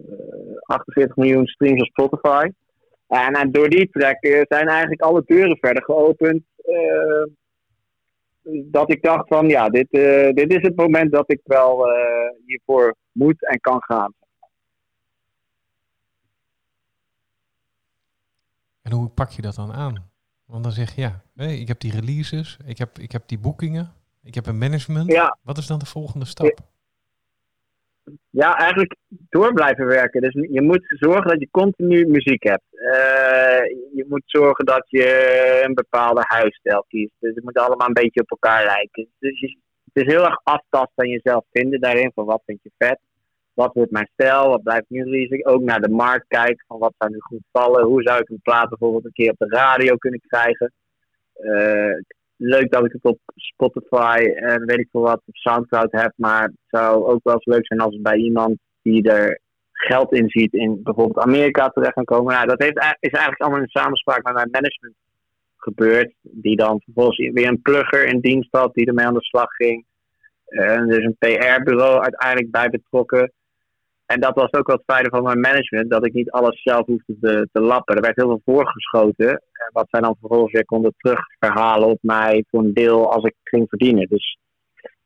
[0.61, 2.49] 48 miljoen streams op Spotify.
[3.07, 6.43] En, en door die track eh, zijn eigenlijk alle deuren verder geopend.
[6.55, 7.23] eh,
[8.63, 12.29] dat ik dacht van ja, dit, eh, dit is het moment dat ik wel eh,
[12.45, 14.13] hiervoor moet en kan gaan.
[18.81, 20.09] En hoe pak je dat dan aan?
[20.45, 23.93] Want dan zeg je, ja, ik heb die releases, ik heb, ik heb die boekingen,
[24.23, 25.11] ik heb een management.
[25.11, 26.59] Ja, Wat is dan de volgende stap?
[28.29, 28.95] Ja, eigenlijk
[29.29, 30.21] door blijven werken.
[30.21, 32.63] Dus je moet zorgen dat je continu muziek hebt.
[32.71, 37.13] Eh, je moet zorgen dat je een bepaalde huisstijl kiest.
[37.19, 39.07] Dus het moet allemaal een beetje op elkaar lijken.
[39.19, 39.39] Dus
[39.93, 42.11] het is heel erg aftasten en jezelf vinden daarin.
[42.15, 42.99] Van wat vind je vet?
[43.53, 44.49] Wat wordt mijn stijl?
[44.49, 45.45] Wat blijft nu releasing?
[45.45, 46.65] Ook naar de markt kijken.
[46.67, 47.85] Van wat zou nu goed vallen?
[47.85, 50.73] Hoe zou ik een plaat bijvoorbeeld een keer op de radio kunnen krijgen?
[51.33, 51.95] Eh,
[52.41, 56.13] leuk dat ik het op Spotify en weet ik veel wat op Soundcloud heb.
[56.15, 59.39] Maar het zou ook wel eens leuk zijn als het bij iemand die er
[59.71, 62.33] geld in ziet in bijvoorbeeld Amerika terecht kan komen.
[62.33, 64.95] Nou, dat heeft, is eigenlijk allemaal in samenspraak met mijn management
[65.57, 66.13] gebeurd.
[66.21, 69.85] Die dan vervolgens weer een plugger in dienst had die ermee aan de slag ging.
[70.45, 73.31] En er is een PR-bureau uiteindelijk bij betrokken.
[74.13, 76.85] En dat was ook wel het fijne van mijn management, dat ik niet alles zelf
[76.85, 77.95] hoefde te, te lappen.
[77.95, 79.29] Er werd heel veel voorgeschoten.
[79.29, 83.35] En wat zij dan vervolgens weer konden terugverhalen op mij voor een deel als ik
[83.43, 84.07] ging verdienen.
[84.09, 84.37] Dus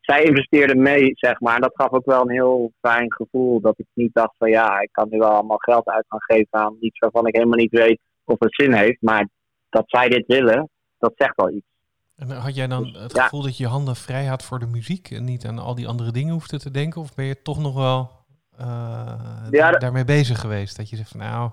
[0.02, 1.56] zij investeerden mee, zeg maar.
[1.56, 3.62] En dat gaf ook wel een heel fijn gevoel.
[3.62, 6.60] Dat ik niet dacht van ja, ik kan nu wel allemaal geld uit gaan geven
[6.60, 9.02] aan iets waarvan ik helemaal niet weet of het zin heeft.
[9.02, 9.28] Maar
[9.70, 11.66] dat zij dit willen, dat zegt wel iets.
[12.16, 13.24] En had jij dan het Ja.
[13.24, 15.88] gevoel dat je je handen vrij had voor de muziek en niet aan al die
[15.88, 17.02] andere dingen hoefde te denken?
[17.02, 18.10] Of ben je toch nog wel
[19.52, 20.78] Ja, daarmee bezig geweest?
[20.78, 21.50] Dat je zegt van nou,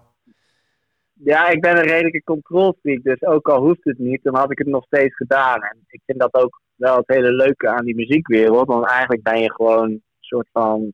[1.13, 4.59] Ja, ik ben een redelijke controlfreak, dus ook al hoeft het niet, dan had ik
[4.59, 5.63] het nog steeds gedaan.
[5.63, 9.41] En ik vind dat ook wel het hele leuke aan die muziekwereld, want eigenlijk ben
[9.41, 10.93] je gewoon een soort van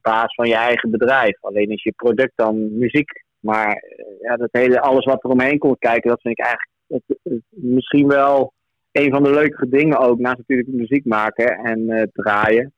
[0.00, 1.36] baas van je eigen bedrijf.
[1.40, 3.24] Alleen is je product dan muziek.
[3.40, 6.70] Maar eh, ja, dat hele, alles wat er omheen komt kijken, dat vind ik eigenlijk
[7.06, 8.52] het- het- misschien wel
[8.92, 10.18] een van de leukere dingen ook.
[10.18, 12.72] Naast natuurlijk muziek maken en eh, draaien.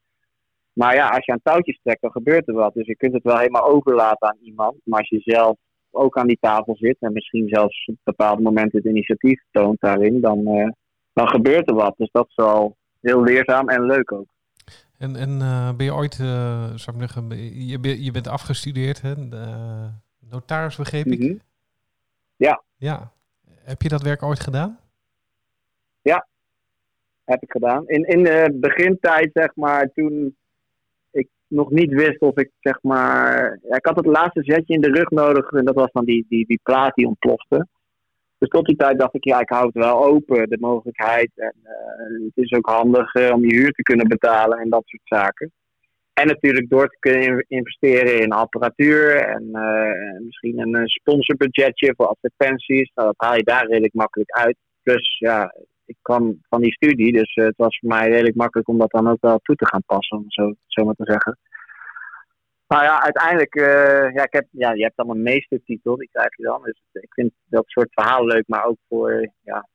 [0.77, 2.75] Maar ja, als je aan touwtjes trekt, dan gebeurt er wat.
[2.75, 4.77] Dus je kunt het wel helemaal overlaten aan iemand.
[4.85, 5.57] Maar als je zelf
[5.91, 10.21] ook aan die tafel zit en misschien zelfs op bepaalde momenten het initiatief toont daarin,
[10.21, 10.69] dan, eh,
[11.13, 11.95] dan gebeurt er wat.
[11.97, 14.27] Dus dat is wel heel leerzaam en leuk ook.
[14.99, 15.39] En, en
[15.77, 17.29] ben je ooit, zou ik zeggen,
[17.69, 19.15] je, je bent afgestudeerd, hè?
[20.31, 21.19] notaris begreep ik?
[21.19, 21.35] Mhm.
[22.37, 22.63] Ja.
[22.77, 23.13] Ja.
[23.63, 24.79] Heb je dat werk ooit gedaan?
[26.03, 26.27] Ja,
[27.25, 27.89] heb ik gedaan.
[27.89, 30.37] In, in de begintijd, zeg maar, toen
[31.49, 33.59] nog niet wist of ik, zeg maar...
[33.69, 36.27] Ja, ik had het laatste zetje in de rug nodig en dat was dan die,
[36.29, 37.67] die, die plaat die ontplofte.
[38.39, 41.31] Dus tot die tijd dacht ik, ja, ik hou het wel open, de mogelijkheid.
[41.35, 44.83] En uh, het is ook handig uh, om je huur te kunnen betalen en dat
[44.85, 45.53] soort zaken.
[46.13, 52.91] En natuurlijk door te kunnen investeren in apparatuur en uh, misschien een sponsorbudgetje voor advertenties.
[52.95, 54.57] Nou, dat haal je daar redelijk makkelijk uit.
[54.83, 55.55] Plus, ja,
[55.87, 59.09] ik kwam van die studie, dus het was voor mij redelijk makkelijk om dat dan
[59.09, 61.39] ook wel toe te gaan passen, om zo, zo maar te zeggen.
[62.69, 66.43] Nou ja, uiteindelijk, uh, ja, ik heb, ja, je hebt een meestertitel, die krijg je
[66.43, 66.63] dan.
[66.63, 69.69] Dus ik vind dat soort verhaal leuk, maar ook voor ja,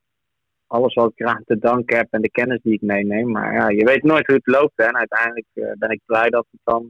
[0.68, 3.32] alles wat ik eraan te danken heb en de kennis die ik meeneem.
[3.32, 4.74] Maar ja, je weet nooit hoe het loopt.
[4.76, 4.84] Hè?
[4.84, 6.90] En uiteindelijk ben ik blij dat het dan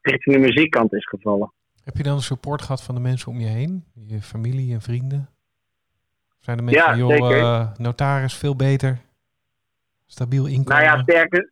[0.00, 1.52] richting de muziekkant is gevallen.
[1.84, 3.84] Heb je dan support gehad van de mensen om je heen?
[4.06, 5.33] Je familie en vrienden?
[6.44, 8.98] Zijn de mensen, ja, joh, notaris veel beter?
[10.06, 10.82] Stabiel inkomen?
[10.82, 11.50] Nou ja, sterker,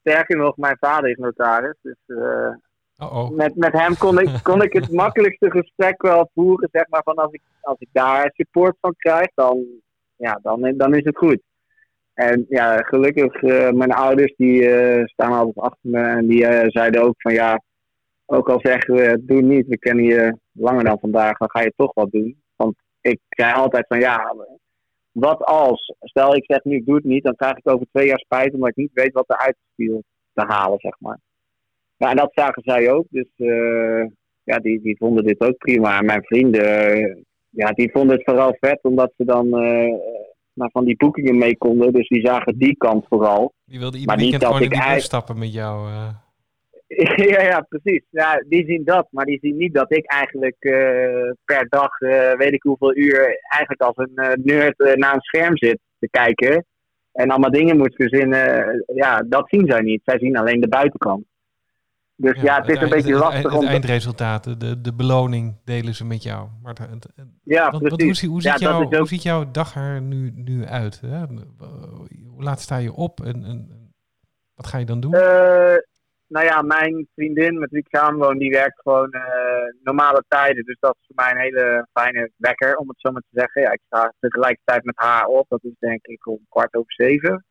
[0.00, 1.76] sterker nog, mijn vader is notaris.
[1.82, 1.96] Dus
[3.30, 7.14] met, met hem kon ik, kon ik het makkelijkste gesprek wel voeren, zeg maar, van
[7.14, 9.64] als ik, als ik daar support van krijg, dan,
[10.16, 11.42] ja, dan, dan is het goed.
[12.14, 16.64] En ja, gelukkig, uh, mijn ouders die uh, staan altijd achter me en die uh,
[16.66, 17.62] zeiden ook van ja,
[18.26, 21.72] ook al zeggen we doe niet, we kennen je langer dan vandaag, dan ga je
[21.76, 22.42] toch wat doen.
[22.56, 22.74] Want
[23.10, 24.34] ik krijg altijd van ja,
[25.12, 28.06] wat als, stel ik zeg nu ik doe het niet, dan krijg ik over twee
[28.06, 31.18] jaar spijt omdat ik niet weet wat eruit viel te halen, zeg maar.
[31.96, 33.06] Ja, en dat zagen zij ook.
[33.10, 34.04] Dus uh,
[34.42, 35.98] ja, die, die vonden dit ook prima.
[35.98, 37.16] En mijn vrienden, uh,
[37.48, 39.94] ja, die vonden het vooral vet omdat ze dan uh,
[40.52, 41.92] nou, van die boekingen mee konden.
[41.92, 43.52] Dus die zagen die kant vooral.
[43.64, 45.88] Die wilden ieder weekend gewoon in die stappen met jou.
[47.32, 48.02] ja, ja, precies.
[48.10, 50.56] Ja, die zien dat, maar die zien niet dat ik eigenlijk
[51.44, 51.98] per dag,
[52.36, 56.64] weet ik hoeveel uur, eigenlijk als een nerd naar een scherm zit te kijken.
[57.12, 58.84] En allemaal dingen moet verzinnen.
[58.94, 60.00] ja, dat zien zij niet.
[60.04, 61.24] Zij zien alleen de buitenkant.
[62.16, 63.60] Dus ja, het is een beetje lastig het, om...
[63.60, 66.48] Het eindresultaat, de, de beloning delen ze met jou.
[66.62, 66.76] Maar
[67.44, 67.88] ja, precies.
[67.90, 68.94] Wat, hoe, hoe, ziet jou, ook...
[68.94, 71.00] hoe ziet jouw dag er nu, nu uit?
[71.00, 71.26] Hè?
[72.26, 73.92] Hoe laat sta je op en, en
[74.54, 75.10] wat ga je dan doen?
[76.34, 79.22] Nou ja, mijn vriendin met wie ik samenwoon, die werkt gewoon uh,
[79.82, 80.64] normale tijden.
[80.64, 83.62] Dus dat is voor mij een hele fijne wekker, om het zo maar te zeggen.
[83.62, 85.46] Ja, ik sta tegelijkertijd met haar op.
[85.48, 87.44] Dat is denk ik om kwart over zeven.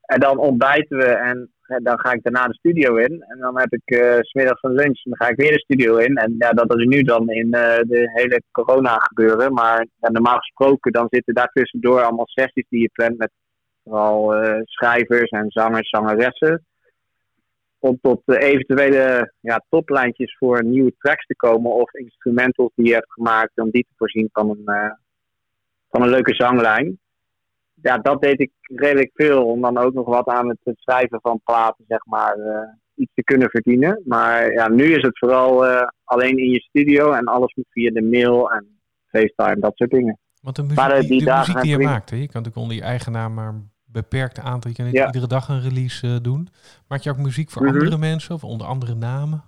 [0.00, 3.22] En dan ontbijten we en dan ga ik daarna de studio in.
[3.28, 5.96] En dan heb ik uh, smiddags een lunch en dan ga ik weer de studio
[5.96, 6.16] in.
[6.16, 9.52] En ja, dat is nu dan in uh, de hele corona gebeuren.
[9.52, 13.30] Maar normaal gesproken dan zitten daar tussendoor allemaal sessies die je plant met
[13.84, 16.66] vooral schrijvers en zangers, zangeressen.
[17.82, 23.12] Om tot eventuele ja, toplijntjes voor nieuwe tracks te komen of instrumentals die je hebt
[23.12, 24.96] gemaakt om die te voorzien van een,
[25.90, 27.00] van een leuke zanglijn
[27.82, 29.46] ja, dat deed ik redelijk veel.
[29.46, 32.58] Om dan ook nog wat aan het schrijven van platen, zeg maar, uh,
[32.94, 34.02] iets te kunnen verdienen.
[34.04, 37.90] Maar ja, nu is het vooral uh, alleen in je studio en alles moet via
[37.90, 38.66] de mail en
[39.06, 40.18] FaceTime, dat soort dingen.
[40.40, 42.16] Want de muziek, maar, die, de muziek die je maakt, hè?
[42.16, 43.54] je kan natuurlijk onder je eigen naam maar
[43.92, 45.06] beperkt aantal, je kan niet ja.
[45.06, 46.48] iedere dag een release uh, doen.
[46.88, 47.76] Maak je ook muziek voor mm -hmm.
[47.76, 49.44] andere mensen of onder andere namen?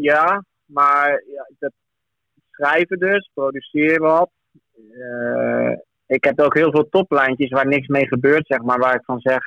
[0.00, 1.72] ja, maar ja, dat
[2.50, 4.30] schrijven dus, produceren wat
[6.06, 8.78] ik heb ook heel veel toplijntjes waar niks mee gebeurt, zeg maar.
[8.78, 9.38] Waar ik van zeg,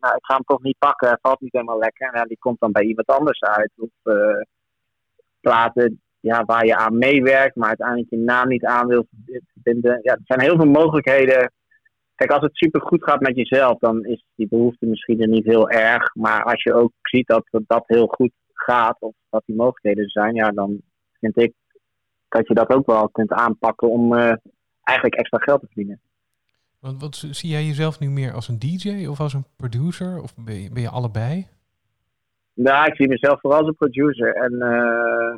[0.00, 2.24] nou, ik ga hem toch niet pakken, het valt niet helemaal lekker.
[2.28, 3.72] Die komt dan bij iemand anders uit.
[3.76, 4.14] Of
[5.40, 9.06] platen ja, waar je aan meewerkt, maar uiteindelijk je naam niet aan wil
[9.62, 10.00] vinden.
[10.02, 11.52] Ja, er zijn heel veel mogelijkheden.
[12.14, 15.44] Kijk, als het super goed gaat met jezelf, dan is die behoefte misschien er niet
[15.44, 16.14] heel erg.
[16.14, 20.34] Maar als je ook ziet dat dat heel goed gaat, of dat die mogelijkheden zijn,
[20.34, 20.80] ja, dan
[21.20, 21.52] vind ik
[22.28, 24.32] dat je dat ook wel kunt aanpakken om uh,
[24.82, 26.00] eigenlijk extra geld te verdienen.
[26.80, 30.22] Want wat zie jij jezelf nu meer als een DJ of als een producer?
[30.22, 31.46] Of ben je, ben je allebei?
[32.54, 34.34] Nou, ik zie mezelf vooral als een producer.
[34.34, 35.36] En uh,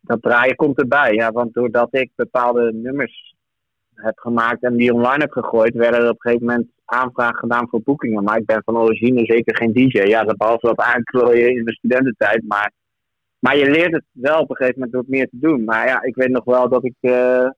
[0.00, 1.12] dat draaien komt erbij.
[1.12, 3.34] Ja, want doordat ik bepaalde nummers
[4.02, 7.68] heb gemaakt en die online heb gegooid, werden er op een gegeven moment aanvragen gedaan
[7.68, 8.24] voor boekingen.
[8.24, 9.98] Maar ik ben van origine zeker geen DJ.
[9.98, 12.42] Ja, dat behalve dat aanklooien in de studententijd.
[12.46, 12.72] Maar,
[13.38, 15.64] maar je leert het wel op een gegeven moment door meer te doen.
[15.64, 16.94] Maar ja, ik weet nog wel dat ik.
[17.00, 17.48] Uh,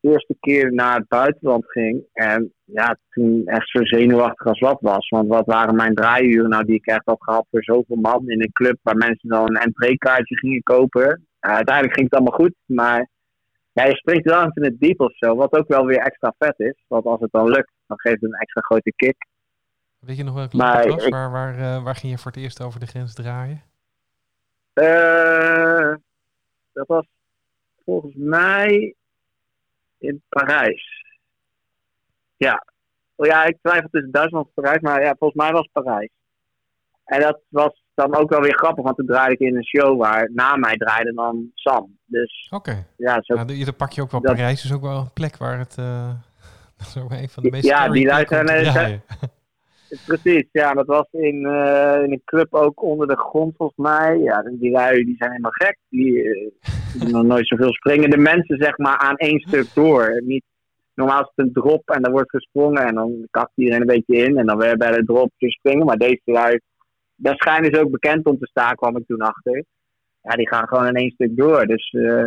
[0.00, 2.04] eerste keer naar het buitenland ging.
[2.12, 5.08] En ja, toen echt zo zenuwachtig als wat was.
[5.08, 8.42] Want wat waren mijn draaiuren nou die ik echt had gehad voor zoveel man in
[8.42, 11.26] een club waar mensen dan een entreekaartje gingen kopen.
[11.38, 13.08] uiteindelijk ging het allemaal goed, maar
[13.80, 15.36] ja, je springt wel in het diep of zo.
[15.36, 16.84] Wat ook wel weer extra vet is.
[16.88, 19.26] Want als het dan lukt, dan geeft het een extra grote kick.
[19.98, 21.08] Weet je nog welk land het was?
[21.08, 23.62] Waar, waar, uh, waar ging je voor het eerst over de grens draaien?
[24.74, 25.94] Uh,
[26.72, 27.06] dat was
[27.84, 28.94] volgens mij
[29.98, 31.04] in Parijs.
[32.36, 32.64] Ja.
[33.14, 36.10] Oh ja, ik twijfel tussen Duitsland en Parijs, maar ja, volgens mij was Parijs.
[37.04, 40.00] En dat was dan ook wel weer grappig, want toen draaide ik in een show
[40.00, 41.98] waar na mij draaide dan Sam.
[42.06, 42.86] Dus, Oké.
[42.96, 45.36] Ja, zo, nou, dan pak je ook wel dat, Parijs, is ook wel een plek
[45.36, 45.76] waar het...
[45.80, 46.08] Uh,
[46.76, 49.02] dat is ook een van de meest Ja, die luisteren...
[50.06, 54.18] Precies, ja, dat was in, uh, in een club ook onder de grond volgens mij.
[54.18, 55.78] Ja, die lui die zijn helemaal gek.
[55.88, 56.50] Die, uh,
[56.98, 60.22] die nog nooit zoveel springende mensen zeg maar aan één stuk door.
[60.24, 60.44] Niet,
[60.94, 64.16] normaal is het een drop en dan wordt gesprongen en dan kakt iedereen een beetje
[64.16, 65.86] in en dan weer bij de drop te springen.
[65.86, 66.60] Maar deze lui,
[67.22, 69.64] schijnen ze ook bekend om te staan, kwam ik toen achter.
[70.22, 71.66] Ja, die gaan gewoon in één stuk door.
[71.66, 72.24] Dus uh,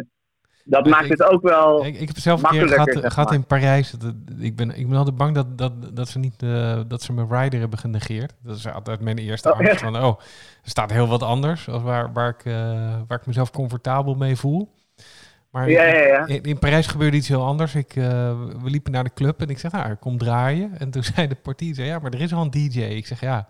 [0.66, 1.86] dat maakt het ook wel.
[1.86, 2.70] Ik, ik heb zelf een keer
[3.12, 3.96] gehad, in Parijs.
[4.40, 7.28] Ik ben, ik ben altijd bang dat, dat, dat ze niet uh, dat ze mijn
[7.30, 8.34] rider hebben genegeerd.
[8.44, 9.80] Dat is altijd mijn eerste oh, angst.
[9.80, 10.20] Van, oh,
[10.64, 12.54] er staat heel wat anders als waar, waar, ik, uh,
[13.08, 14.70] waar ik mezelf comfortabel mee voel.
[15.52, 16.28] Maar ja, ja, ja.
[16.28, 17.76] In, in, Parijs gebeurde iets heel anders.
[17.76, 18.06] Ik, uh,
[18.64, 20.80] we liepen naar de club en ik zeg, nou, kom draaien.
[20.80, 22.80] En toen zei de portier, zei, ja, maar er is al een DJ.
[22.80, 23.48] Ik zeg, ja,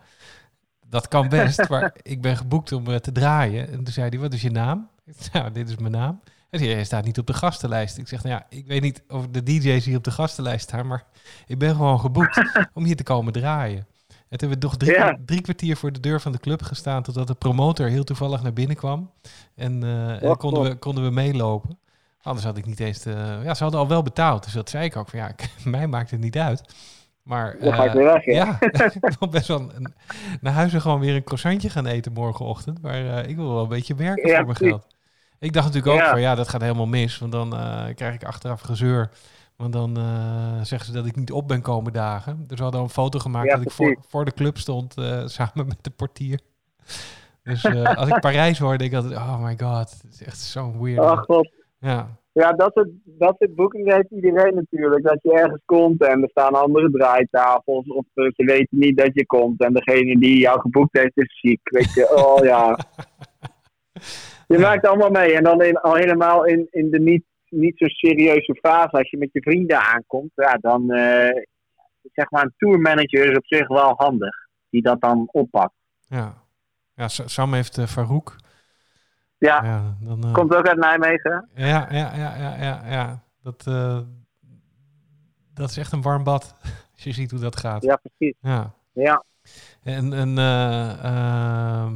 [0.94, 3.68] dat kan best, maar ik ben geboekt om te draaien.
[3.68, 4.90] En toen zei hij, wat is je naam?
[5.34, 6.20] Nou, dit is mijn naam.
[6.50, 7.98] En hij staat niet op de gastenlijst.
[7.98, 10.88] Ik zeg, nou ja, ik weet niet of de DJ's hier op de gastenlijst staan,
[10.88, 11.04] maar
[11.48, 12.42] ik ben gewoon geboekt
[12.74, 13.88] om hier te komen draaien.
[14.08, 17.04] En toen hebben we nog drie, drie, kwartier voor de deur van de club gestaan,
[17.04, 19.12] totdat de promotor heel toevallig naar binnen kwam.
[19.56, 21.78] En, uh, en konden, we, konden we meelopen.
[22.22, 23.00] Anders had ik niet eens...
[23.00, 25.88] De, ja, ze hadden al wel betaald, dus dat zei ik ook van ja, mij
[25.88, 26.64] maakt het niet uit.
[27.24, 28.58] Maar dan ga ik weer weg, ja.
[29.02, 29.72] ik wil best wel
[30.42, 32.82] naar huis gewoon weer een croissantje gaan eten morgenochtend.
[32.82, 34.88] Maar uh, ik wil wel een beetje werken voor mijn geld.
[35.40, 37.18] Ik dacht natuurlijk ook van ja, dat gaat helemaal mis.
[37.18, 39.10] Want dan uh, krijg ik achteraf gezeur.
[39.56, 42.48] Want dan uh, zeggen ze dat ik niet op ben komen dagen.
[42.48, 45.68] Dus we hadden een foto gemaakt dat ik voor, voor de club stond uh, samen
[45.68, 46.40] met de portier.
[47.44, 51.00] Dus als ik Parijs hoorde, ik altijd, oh my god, het is echt zo'n weird.
[51.00, 51.50] Oh god.
[51.80, 52.08] Ja.
[52.34, 55.04] Ja, dat soort, dat soort boekingen heeft iedereen natuurlijk.
[55.04, 57.88] Dat je ergens komt en er staan andere draaitafels.
[57.88, 59.62] Of ze weten niet dat je komt.
[59.64, 61.62] En degene die jou geboekt heeft is ziek.
[61.64, 62.78] Weet je, oh ja.
[64.48, 65.36] Je maakt allemaal mee.
[65.36, 69.18] En dan in, al helemaal in, in de niet, niet zo serieuze fase, als je
[69.18, 71.42] met je vrienden aankomt, ja, dan uh,
[72.14, 74.36] zeg maar een tourmanager is op zich wel handig.
[74.70, 75.74] Die dat dan oppakt.
[76.08, 76.34] Ja,
[76.94, 78.36] ja Sam heeft uh, Farouk.
[79.46, 81.50] Ja, ja dan, uh, komt ook uit Nijmegen.
[81.56, 82.82] Ja, ja, ja, ja, ja.
[82.86, 83.24] ja.
[83.42, 83.64] Dat,
[85.54, 86.56] dat is echt een warm bad.
[86.94, 87.84] Als je ziet hoe dat gaat.
[87.84, 88.38] Ja, precies.
[88.42, 88.74] Ja.
[88.94, 89.24] ja.
[89.84, 91.94] En, en ehm,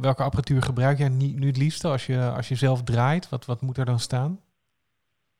[0.00, 3.28] welke apparatuur gebruik jij nu het liefste als je, als je zelf draait?
[3.28, 4.40] Wat, wat moet er dan staan?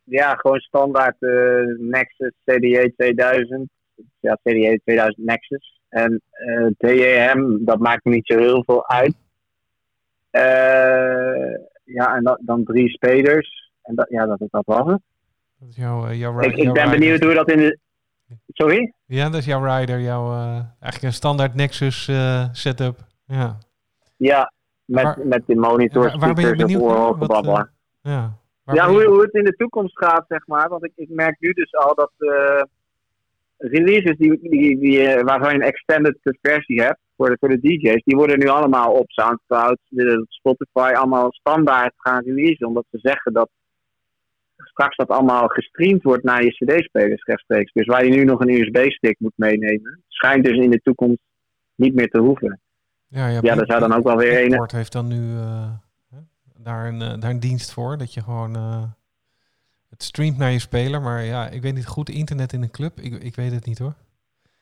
[0.05, 1.16] Ja, gewoon standaard
[1.79, 3.70] Nexus CDE 2000.
[4.20, 5.81] Ja, CDE 2000 Nexus.
[5.88, 9.14] En eh, DEM, dat maakt niet zo heel veel uit.
[10.38, 13.72] Uh, ja, en dat, dan drie spelers.
[13.83, 15.01] En dat, ja, dat, dat was het.
[15.59, 17.79] Dat is jouw, jouw, ik, ik ben benieuwd hoe dat in de...
[18.48, 18.92] Sorry?
[19.07, 20.33] Ja, dat is jouw rider, jouw,
[20.81, 22.11] eigenlijk een standaard Nexus
[22.53, 22.98] setup.
[23.27, 23.59] Ja.
[24.16, 24.53] Ja,
[24.85, 27.62] met, met de monitors, waar, waar ben je benieuwd uh,
[28.01, 30.68] ja, ja hoe, hoe het in de toekomst gaat, zeg maar.
[30.68, 32.62] Want ik, ik merk nu dus al dat uh,
[33.57, 38.02] releases die, die, die, waarvan je een extended versie hebt voor de, voor de DJ's,
[38.04, 39.78] die worden nu allemaal op Soundcloud,
[40.28, 42.66] Spotify, allemaal standaard gaan releasen.
[42.66, 43.50] Omdat ze zeggen dat
[44.57, 47.72] straks dat allemaal gestreamd wordt naar je CD-spelers rechtstreeks.
[47.72, 51.22] Dus waar je nu nog een USB-stick moet meenemen, schijnt dus in de toekomst
[51.74, 52.61] niet meer te hoeven.
[53.07, 54.52] Ja, ja, ja daar zou dan ook wel weer een.
[54.52, 55.70] Sport heeft dan nu uh,
[56.57, 57.98] daar, een, uh, daar een dienst voor.
[57.98, 58.83] Dat je gewoon uh,
[59.90, 61.00] het streamt naar je speler.
[61.00, 63.00] Maar ja, ik weet niet goed internet in een club.
[63.00, 63.94] Ik, ik weet het niet hoor.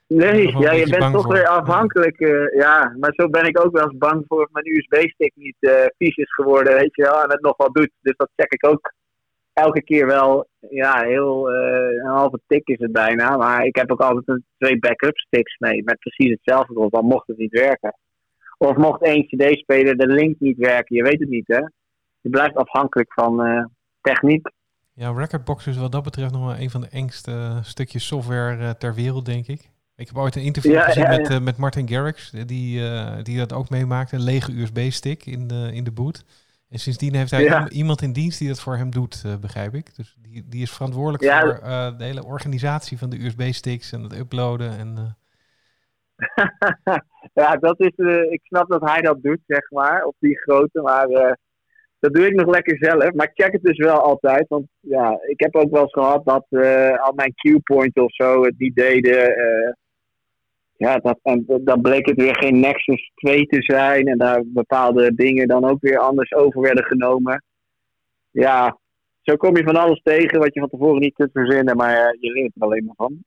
[0.08, 2.20] Nee, ja, je bent toch weer afhankelijk.
[2.20, 5.56] Uh, ja, maar zo ben ik ook wel eens bang voor of mijn USB-stick niet
[5.60, 7.90] uh, vies is geworden, weet je wel, en het nog wat doet.
[8.00, 8.92] Dus dat check ik ook
[9.52, 10.48] elke keer wel.
[10.70, 13.36] Ja, heel uh, een halve tik is het bijna.
[13.36, 17.04] Maar ik heb ook altijd een, twee backup sticks mee met precies hetzelfde erop, dan
[17.04, 17.96] mocht het niet werken.
[18.58, 21.60] Of mocht één CD-speler de link niet werken, je weet het niet hè.
[22.20, 23.68] Je blijft afhankelijk van
[24.00, 24.50] techniek.
[24.92, 28.94] Ja, Recordbox is wat dat betreft nog wel een van de engste stukjes software ter
[28.94, 29.70] wereld, denk ik.
[29.96, 32.82] Ik heb ooit een interview gezien met, uh, met Martin Garrix, die,
[33.22, 34.14] die dat ook meemaakte.
[34.14, 36.24] Een lege USB-stick in de, in de boot.
[36.68, 39.96] En sindsdien heeft hij iemand in dienst die dat voor hem doet, begrijp ik.
[39.96, 41.60] Dus die, die is verantwoordelijk voor
[41.98, 44.78] de hele organisatie van de USB-sticks en het uploaden.
[44.78, 45.16] En,
[47.40, 47.92] ja, dat is,
[48.30, 51.38] ik snap dat hij dat doet, zeg maar, op die grote, maar
[51.98, 53.12] dat doe ik nog lekker zelf.
[53.12, 56.24] Maar ik check het dus wel altijd, want ja, ik heb ook wel eens gehad
[56.24, 56.46] dat
[57.00, 59.34] al mijn Q-point of zo het niet deden.
[60.76, 64.06] Ja, dat, en dan bleek het weer geen Nexus 2 te zijn.
[64.06, 67.42] En daar bepaalde dingen dan ook weer anders over werden genomen.
[68.30, 68.78] Ja,
[69.22, 71.76] zo kom je van alles tegen wat je van tevoren niet kunt verzinnen.
[71.76, 73.24] Maar uh, je leert er alleen maar van.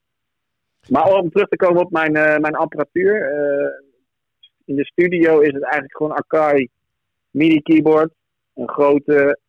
[0.89, 3.33] Maar om terug te komen op mijn, uh, mijn apparatuur.
[3.33, 3.87] Uh,
[4.65, 6.69] in de studio is het eigenlijk gewoon Akai
[7.29, 8.13] MIDI keyboard.
[8.53, 9.39] Een grote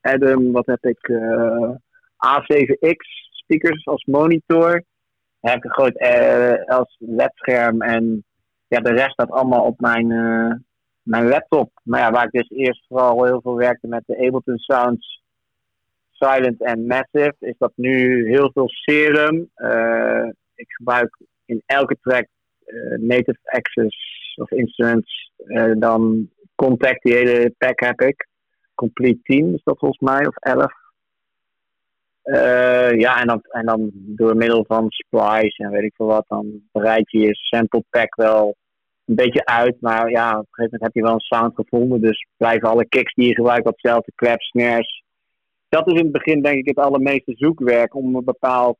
[0.00, 1.10] Adam, wat heb ik?
[2.26, 4.82] A7X speakers als monitor
[5.48, 8.24] heb ik een groot uh, als ledscherm en
[8.68, 10.52] ja, de rest staat allemaal op mijn, uh,
[11.02, 11.70] mijn laptop.
[11.82, 15.22] Maar ja, waar ik dus eerst vooral heel veel werkte met de Ableton Sounds
[16.10, 19.50] Silent en Massive, is dat nu heel veel Serum.
[19.56, 22.26] Uh, ik gebruik in elke track
[22.96, 23.96] Native Access
[24.36, 25.32] of Instruments,
[25.78, 28.28] dan Contact, die hele pack heb ik.
[28.74, 30.72] Complete 10 is dat volgens mij, of 11.
[32.26, 36.24] Uh, ja, en dan, en dan door middel van splice en weet ik veel wat,
[36.28, 38.56] dan bereid je je sample pack wel
[39.04, 39.76] een beetje uit.
[39.80, 42.00] Maar ja, op een gegeven moment heb je wel een sound gevonden.
[42.00, 45.02] Dus blijven alle kicks die je gebruikt hetzelfde, claps, snares.
[45.68, 48.78] Dat is in het begin denk ik het allermeeste zoekwerk om een bepaald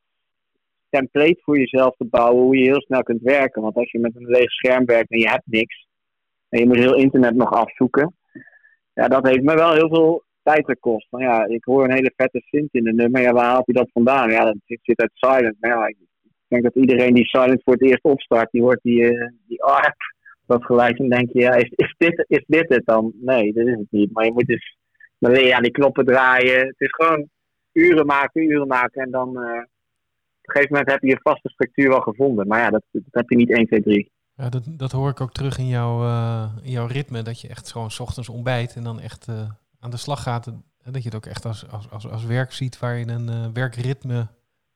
[0.90, 3.62] template voor jezelf te bouwen, hoe je heel snel kunt werken.
[3.62, 5.86] Want als je met een leeg scherm werkt en je hebt niks,
[6.49, 8.14] en je moet heel internet nog afzoeken,
[8.92, 11.07] ja, dat heeft me wel heel veel tijd kost.
[11.11, 13.22] Nou ja, ik hoor een hele vette synth in de nummer.
[13.22, 14.30] Ja, waar haalt hij dat vandaan?
[14.30, 15.57] Ja, dat zit uit Silent.
[15.61, 15.97] Maar ja, ik
[16.49, 19.97] denk dat iedereen die Silent voor het eerst opstart, die hoort die, uh, die ARP.
[20.47, 23.12] Dat gelijk en denk je, ja, is, is, dit, is dit het dan?
[23.14, 24.12] Nee, dat is het niet.
[24.12, 24.76] Maar je moet dus,
[25.18, 26.66] dan leer je aan die knoppen draaien.
[26.66, 27.28] Het is gewoon
[27.72, 29.03] uren maken, uren maken.
[29.03, 29.42] En dan uh, op
[30.42, 32.47] een gegeven moment heb je je vaste structuur wel gevonden.
[32.47, 34.11] Maar ja, dat, dat heb je niet 1, 2, 3.
[34.34, 37.22] Ja, dat, dat hoor ik ook terug in, jouw uh, in jouw ritme.
[37.22, 39.28] Dat je echt gewoon s ochtends ontbijt en dan echt
[39.87, 40.53] aan de slag gaat,
[40.84, 43.47] dat je het ook echt als, als, als, als werk ziet waar je een uh,
[43.53, 44.26] werkritme,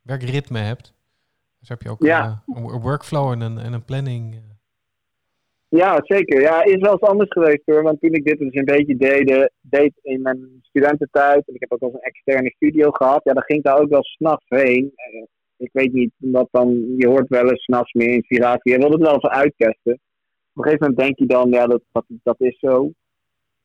[0.03, 0.95] werkritme hebt.
[1.59, 2.43] Dus heb je ook ja.
[2.47, 4.35] uh, een workflow en een, en een planning.
[4.35, 4.41] Eh.
[5.69, 6.41] Ja, zeker.
[6.41, 7.83] Ja, is wel eens anders geweest hoor.
[7.83, 11.73] Want toen ik dit dus een beetje deed, deed in mijn studententijd, en ik heb
[11.73, 14.93] ook al een externe studio gehad, ja, dan ging ik daar ook wel s'nachts heen.
[15.57, 18.73] ik weet niet, omdat dan, je hoort wel eens s'nachts meer inspiratie.
[18.73, 19.93] Je wil het wel even uittesten.
[20.53, 22.91] Op een gegeven moment denk je dan, ja, dat, dat, dat is zo.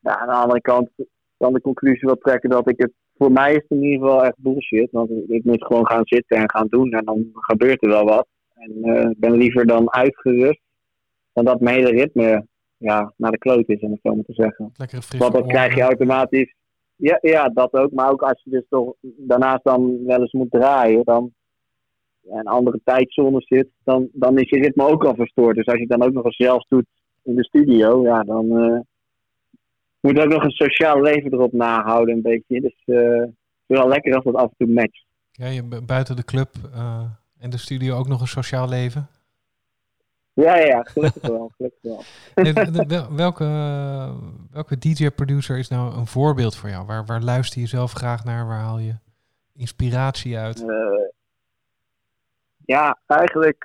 [0.00, 0.90] Ja, aan de andere kant,
[1.38, 2.92] dan de conclusie wil trekken dat ik het.
[3.16, 4.90] Voor mij is het in ieder geval echt bullshit.
[4.90, 6.92] Want ik moet gewoon gaan zitten en gaan doen.
[6.92, 8.26] En dan gebeurt er wel wat.
[8.54, 10.60] En uh, ik ben liever dan uitgerust.
[11.32, 14.32] Dan dat mijn hele ritme ja, naar de kloot is, om het zo maar te
[14.32, 14.70] zeggen.
[14.76, 15.20] Lekker fris.
[15.20, 16.54] Want dan krijg je automatisch.
[16.96, 17.92] Ja, ja, dat ook.
[17.92, 21.04] Maar ook als je dus toch daarnaast dan wel eens moet draaien.
[21.04, 21.32] Dan
[22.20, 23.68] ja, een andere tijdzone zit.
[23.84, 25.56] Dan, dan is je ritme ook al verstoord.
[25.56, 26.86] Dus als je het dan ook nog eens zelf doet
[27.22, 28.02] in de studio.
[28.02, 28.46] Ja, dan.
[28.46, 28.80] Uh,
[30.00, 32.60] moet ook nog een sociaal leven erop nahouden, een beetje.
[32.60, 33.30] Dus uh, het
[33.66, 35.04] is wel lekker als dat af en toe matcht.
[35.30, 37.02] Ja, je buiten de club uh,
[37.38, 39.08] en de studio ook nog een sociaal leven?
[40.32, 41.52] Ja, ja, gelukkig wel.
[42.34, 43.14] Gelukkig wel.
[43.14, 43.44] welke,
[44.50, 46.86] welke DJ-producer is nou een voorbeeld voor jou?
[46.86, 48.46] Waar, waar luister je zelf graag naar?
[48.46, 48.94] Waar haal je
[49.54, 50.60] inspiratie uit?
[50.60, 50.76] Uh,
[52.64, 53.64] ja, eigenlijk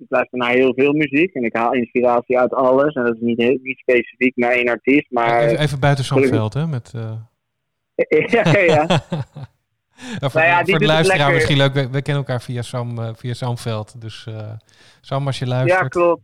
[0.00, 2.94] ik luister naar heel veel muziek en ik haal inspiratie uit alles.
[2.94, 5.40] En dat is niet, heel, niet specifiek naar één artiest, maar...
[5.40, 6.66] Even, even buiten Zandveld, hè?
[6.66, 7.12] Met, uh...
[8.42, 8.86] ja, ja.
[10.18, 13.10] nou, voor, ja, voor de luisteraar misschien leuk, we, we, kennen elkaar via Sam, uh,
[13.14, 14.00] via Samveld.
[14.00, 14.52] Dus uh,
[15.00, 15.80] Sam, als je luistert...
[15.80, 16.22] Ja, klopt.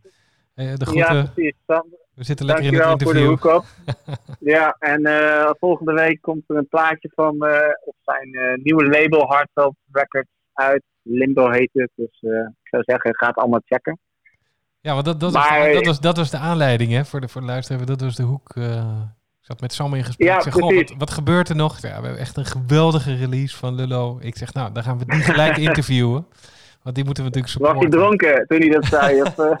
[0.53, 1.15] de groeten.
[1.15, 1.53] Ja, precies.
[1.67, 3.37] Sam, we zitten lekker in het interview.
[3.37, 3.65] voor de hoek op.
[4.53, 5.01] ja, en
[5.59, 7.33] volgende week komt er een plaatje van
[7.85, 10.83] op zijn nieuwe label Heartfelt Records uit.
[11.01, 11.89] Limbo heet het.
[11.95, 13.99] Dus uh, ik zou zeggen, ga het allemaal checken.
[14.85, 17.27] Ja, want dat, dat, maar, was, dat, was, dat was de aanleiding hè, voor de,
[17.27, 17.85] voor de luisteraar.
[17.85, 18.55] Dat was de hoek.
[18.55, 19.01] Uh,
[19.39, 20.27] ik zat met Sam in gesprek.
[20.27, 21.81] Ja, ik zeg, goh, wat, wat, gebeurt er nog?
[21.81, 24.17] Ja, we hebben echt een geweldige release van Lullo.
[24.21, 26.27] Ik zeg, nou, dan gaan we die gelijk interviewen.
[26.83, 27.75] Want die moeten we natuurlijk supporten.
[27.75, 29.21] Was hij dronken toen hij dat zei?
[29.21, 29.57] of, uh...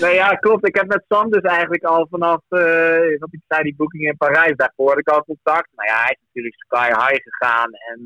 [0.02, 0.66] nee, ja, klopt.
[0.66, 4.16] Ik heb met Sam dus eigenlijk al vanaf, uh, wat ik zei, die boeking in
[4.16, 4.56] Parijs.
[4.56, 5.68] Daarvoor had ik al contact.
[5.74, 7.70] Nou ja, hij is natuurlijk sky high gegaan.
[7.72, 8.00] En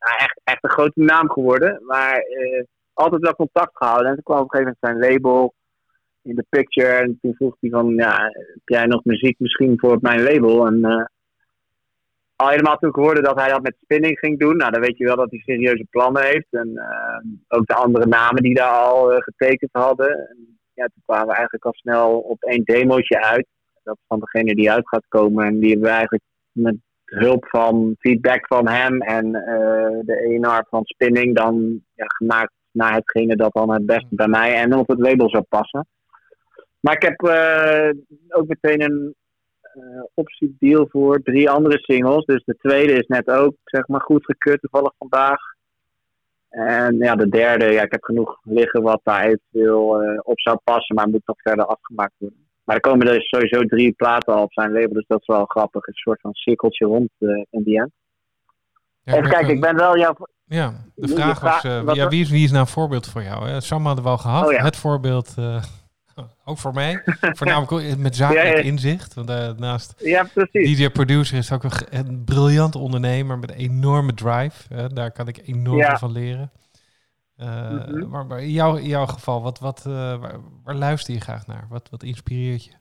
[0.00, 1.82] nou, echt, echt een grote naam geworden.
[1.86, 4.08] Maar uh, altijd wel contact gehouden.
[4.08, 5.54] En toen kwam op een gegeven moment zijn label
[6.22, 6.88] in de picture.
[6.88, 10.66] En toen vroeg hij van, ja, heb jij nog muziek misschien voor mijn label?
[10.66, 11.04] En uh,
[12.36, 14.56] al helemaal toen ik hoorde dat hij dat met spinning ging doen.
[14.56, 16.48] Nou, dan weet je wel dat hij serieuze plannen heeft.
[16.50, 20.28] En uh, ook de andere namen die daar al getekend hadden.
[20.28, 23.46] En, ja, toen kwamen we eigenlijk al snel op één demootje uit.
[23.82, 25.46] Dat van degene die uit gaat komen.
[25.46, 26.76] En die hebben we eigenlijk met
[27.10, 32.94] hulp van feedback van hem en uh, de ENR van Spinning dan ja, gemaakt naar
[32.94, 35.86] hetgene dat dan het beste bij mij en op het label zou passen.
[36.80, 37.90] Maar ik heb uh,
[38.28, 39.14] ook meteen een
[39.74, 42.24] uh, optiedeal voor drie andere singles.
[42.24, 45.38] Dus de tweede is net ook zeg maar goed gekut, toevallig vandaag.
[46.48, 50.94] En ja, de derde, ja, ik heb genoeg liggen wat daar eventueel op zou passen,
[50.94, 52.49] maar moet nog verder afgemaakt worden.
[52.64, 55.44] Maar er komen er sowieso drie platen al op zijn label, dus dat is wel
[55.44, 55.86] grappig.
[55.86, 57.90] Een soort van cirkeltje rond uh, in die end.
[59.02, 60.14] Ja, Even kijken, ik ben wel jouw...
[60.44, 63.48] Ja, de vraag was, uh, ja, wie, is, wie is nou een voorbeeld voor jou?
[63.48, 63.60] Hè?
[63.60, 64.62] Sam hadden we al gehad, oh, ja.
[64.62, 65.34] het voorbeeld...
[66.44, 67.02] Ook voor mij.
[67.20, 69.14] Voornamelijk met zakelijk inzicht.
[69.14, 74.88] Want uh, naast ja, DJ-producer is ook een, een briljant ondernemer met een enorme drive.
[74.92, 76.50] daar kan ik enorm van leren.
[77.40, 78.08] Uh, mm-hmm.
[78.08, 81.46] Maar, maar in, jouw, in jouw geval, wat, wat, uh, waar, waar, luister je graag
[81.46, 81.66] naar?
[81.68, 82.72] Wat, wat inspireert je?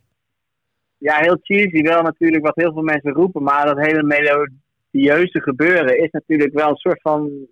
[0.98, 3.44] Ja, heel cheesy wel natuurlijk wat heel veel mensen roepen.
[3.44, 7.48] Maar dat hele melodieuze gebeuren is natuurlijk wel een soort van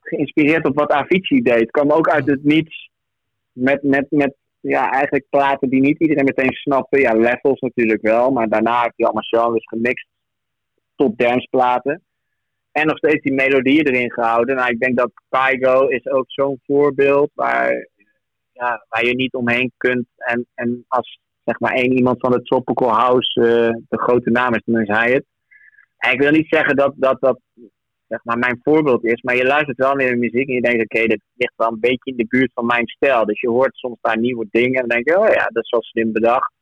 [0.00, 1.60] geïnspireerd op wat Avicii deed.
[1.60, 2.90] Het kwam ook uit het niets
[3.52, 7.00] met, met, met ja, eigenlijk platen die niet iedereen meteen snappen.
[7.00, 10.06] Ja, levels natuurlijk wel, maar daarna heb je allemaal genres gemixt
[10.96, 12.02] tot danceplaten.
[12.72, 14.56] En nog steeds die melodieën erin gehouden.
[14.56, 17.88] Nou, ik denk dat Kygo is ook zo'n voorbeeld waar,
[18.52, 20.06] ja, waar je niet omheen kunt.
[20.16, 23.46] En, en als zeg maar één iemand van de Tropical House uh,
[23.88, 25.24] de grote naam is, dan is hij het.
[25.98, 27.38] En ik wil niet zeggen dat dat, dat
[28.08, 29.22] zeg maar, mijn voorbeeld is.
[29.22, 31.80] Maar je luistert wel naar de muziek en je denkt, oké, dit ligt wel een
[31.80, 33.24] beetje in de buurt van mijn stijl.
[33.24, 35.70] Dus je hoort soms daar nieuwe dingen en dan denk je, oh ja, dat is
[35.70, 36.52] wel slim bedacht.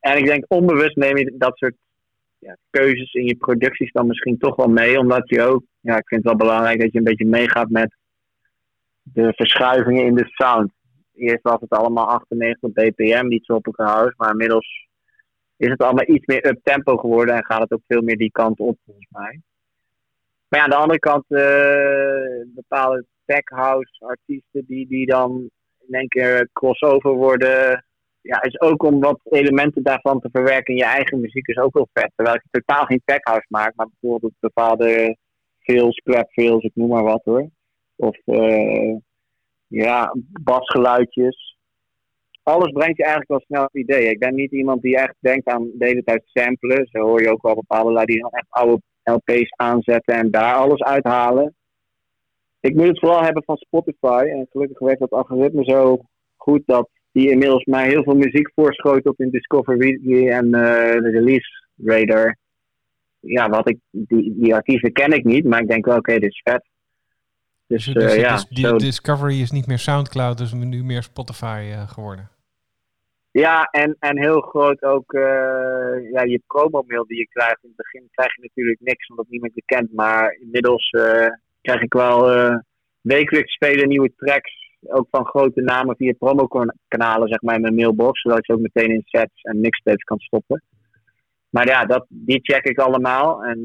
[0.00, 1.74] En ik denk, onbewust neem je dat soort
[2.42, 4.98] ja, keuzes in je producties dan misschien toch wel mee.
[4.98, 7.96] Omdat je ook, ja, ik vind het wel belangrijk dat je een beetje meegaat met
[9.02, 10.72] de verschuivingen in de sound.
[11.14, 14.88] Eerst was het allemaal 98 bpm, die tropical house, maar inmiddels
[15.56, 18.60] is het allemaal iets meer up-tempo geworden en gaat het ook veel meer die kant
[18.60, 19.40] op, volgens mij.
[20.48, 25.50] Maar ja, aan de andere kant uh, bepaalde tech house artiesten die, die dan
[25.86, 27.84] in één keer crossover worden.
[28.22, 31.74] Ja, is ook om wat elementen daarvan te verwerken in je eigen muziek is ook
[31.74, 32.12] wel vet.
[32.14, 35.16] Terwijl ik totaal geen tech house maak, maar bijvoorbeeld bepaalde
[35.58, 37.48] fills, clap fills, ik noem maar wat hoor.
[37.96, 38.96] Of uh,
[39.66, 41.56] ja, basgeluidjes.
[42.42, 44.10] Alles brengt je eigenlijk wel snel op idee.
[44.10, 46.86] Ik ben niet iemand die echt denkt aan de hele tijd samplen.
[46.86, 50.54] Zo hoor je ook wel bepaalde lui die dan echt oude LP's aanzetten en daar
[50.54, 51.54] alles uithalen.
[52.60, 54.24] Ik moet het vooral hebben van Spotify.
[54.30, 55.98] En gelukkig werkt dat algoritme zo
[56.36, 61.10] goed dat die inmiddels mij heel veel muziek voorschotelt in Discover Weekly en uh, de
[61.12, 62.36] Release Radar.
[63.20, 66.30] Ja, wat ik, die, die artiesten ken ik niet, maar ik denk wel, oké, dit
[66.30, 66.64] is vet.
[67.66, 71.88] Dus, dus, dus ja, die Discovery is niet meer Soundcloud, dus nu meer Spotify uh,
[71.88, 72.30] geworden.
[73.30, 75.22] Ja, en, en heel groot ook uh,
[76.12, 77.58] ja, je promo-mail die je krijgt.
[77.62, 79.92] In het begin krijg je natuurlijk niks, omdat niemand je kent.
[79.92, 81.26] Maar inmiddels uh,
[81.60, 82.56] krijg ik wel uh,
[83.00, 84.61] wekelijks spelen nieuwe tracks.
[84.86, 88.20] Ook van grote namen via promokanalen, zeg maar, in mijn mailbox.
[88.20, 90.62] Zodat je ook meteen in sets en mixtapes kan stoppen.
[91.48, 93.44] Maar ja, dat, die check ik allemaal.
[93.44, 93.64] En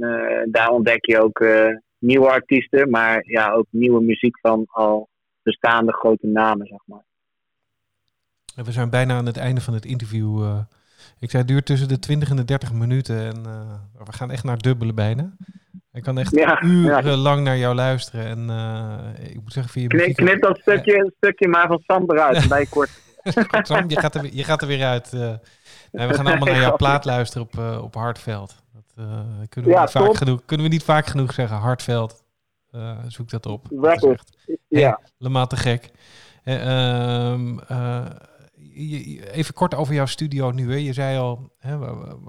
[0.52, 1.46] daar ontdek je ook
[2.00, 2.90] nieuwe artiesten.
[2.90, 5.10] Maar ja, ook nieuwe muziek van al
[5.44, 7.06] bestaande grote namen, zeg maar.
[8.56, 10.44] We zijn bijna aan het einde van het interview.
[10.44, 10.60] Uh,
[11.20, 13.18] ik zei, het duurt tussen de 20 en de 30 minuten.
[13.18, 13.44] En
[14.06, 15.36] we gaan echt naar dubbele bijna.
[15.98, 18.26] Ik kan echt ja, uren lang naar jou luisteren.
[18.26, 22.48] En uh, ik moet zeggen, via knip, knip dat stukje, stukje maar van Sam eruit.
[22.48, 22.90] bij kort.
[23.62, 25.12] Sam, je gaat, er, je gaat er weer uit.
[25.92, 28.56] Nee, we gaan allemaal naar jouw plaat luisteren op, op Hartveld.
[28.74, 29.06] Dat
[29.50, 31.58] kunnen, we niet vaak genoeg, kunnen we niet vaak genoeg zeggen.
[31.58, 32.24] Hartveld.
[33.08, 33.66] zoek dat op.
[34.68, 35.00] Ja.
[35.18, 35.92] Helemaal te gek.
[39.32, 40.72] Even kort over jouw studio nu.
[40.72, 40.78] Hè.
[40.78, 41.78] Je zei al hè,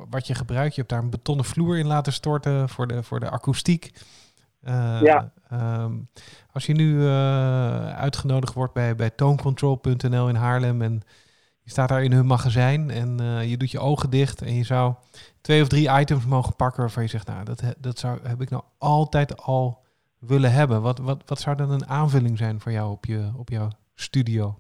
[0.09, 0.75] wat je gebruikt.
[0.75, 3.93] Je hebt daar een betonnen vloer in laten storten voor de, voor de akoestiek.
[4.63, 5.33] Uh, ja.
[5.51, 5.93] Ehm,
[6.53, 11.03] als je nu uh, uitgenodigd wordt bij, bij tooncontrol.nl in Haarlem en
[11.63, 14.65] je staat daar in hun magazijn en uh, je doet je ogen dicht en je
[14.65, 14.95] zou
[15.41, 18.51] twee of drie items mogen pakken waarvan je zegt, nou, dat, dat zou, heb ik
[18.51, 19.85] nou altijd al
[20.19, 20.83] willen hebben.
[20.83, 24.59] Wat, wat, wat zou dan een aanvulling zijn voor jou op, je, op jouw studio?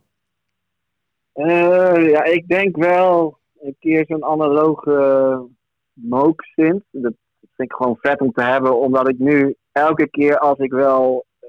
[1.39, 5.49] Uh, ja, ik denk wel een keer zo'n analoge
[5.93, 6.84] mook synth.
[6.91, 10.72] Dat vind ik gewoon vet om te hebben, omdat ik nu elke keer als ik
[10.72, 11.49] wel uh,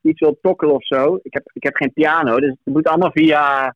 [0.00, 1.18] iets wil tokkelen of zo.
[1.22, 3.74] Ik heb, ik heb geen piano, dus het moet allemaal via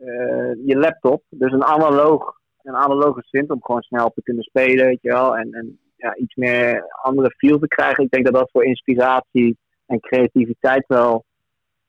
[0.00, 1.22] uh, je laptop.
[1.28, 5.36] Dus een analoog, een analoge synth om gewoon snel te kunnen spelen, weet je wel.
[5.36, 8.04] En, en ja, iets meer andere feel te krijgen.
[8.04, 11.24] Ik denk dat dat voor inspiratie en creativiteit wel.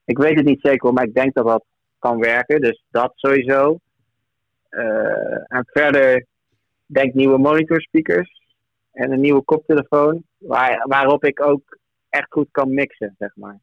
[0.06, 1.64] Ik weet het niet zeker, maar ik denk dat dat
[2.04, 2.62] kan werken.
[2.62, 3.80] Dus dat sowieso.
[4.70, 6.26] Uh, en verder
[6.86, 8.42] denk nieuwe monitor speakers
[8.92, 10.24] en een nieuwe koptelefoon.
[10.38, 11.78] Waar, waarop ik ook
[12.10, 13.60] echt goed kan mixen, zeg maar.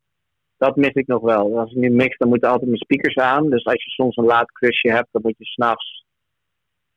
[0.57, 1.59] Dat mis ik nog wel.
[1.59, 3.51] Als ik nu mix, dan moeten altijd mijn speakers aan.
[3.51, 6.05] Dus als je soms een laat klusje hebt, dan moet je s'nachts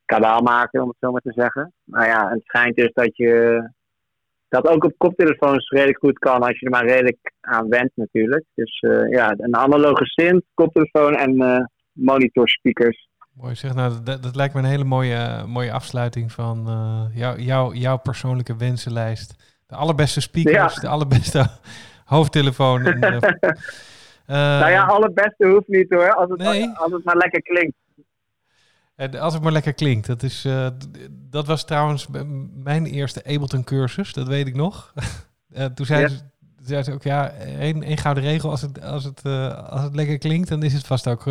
[0.06, 1.74] kabaal maken, om het zo maar te zeggen.
[1.84, 3.70] Maar ja, het schijnt dus dat je
[4.54, 8.46] dat ook op koptelefoons redelijk goed kan als je er maar redelijk aan went natuurlijk.
[8.56, 11.60] Dus uh, ja, een analoge synth, koptelefoon en uh,
[11.92, 13.08] monitor-speakers.
[13.34, 17.42] Mooi zeg, nou dat, dat, lijkt me een hele mooie, mooie afsluiting van uh, jou,
[17.42, 19.60] jou, jouw persoonlijke wensenlijst.
[19.68, 21.46] De allerbeste speakers, de allerbeste
[22.16, 22.86] hoofdtelefoon.
[22.86, 23.00] En,
[24.60, 26.70] nou ja, allerbeste hoeft niet hoor, als het, nee.
[26.70, 27.76] als het maar lekker klinkt.
[28.96, 30.08] Als het maar lekker klinkt.
[30.08, 30.68] Dat, is, uh,
[31.10, 32.08] dat was trouwens
[32.54, 34.94] mijn eerste Ableton cursus, dat weet ik nog.
[35.50, 36.18] uh, toen zei, ze,
[36.62, 38.50] zei, ze, ook, ja, één, één gouden regel.
[38.50, 41.26] Als het, als, het, uh, als het lekker klinkt, dan is het vast ook...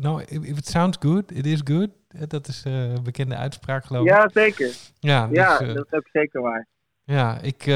[0.00, 1.88] no, if it sounds good, it is good.
[2.28, 4.10] Dat is een bekende uitspraak, geloof ik.
[4.10, 4.70] Ja, zeker.
[4.98, 6.66] Ja, ja dus, dat is ook zeker waar.
[7.04, 7.66] Ja, ik,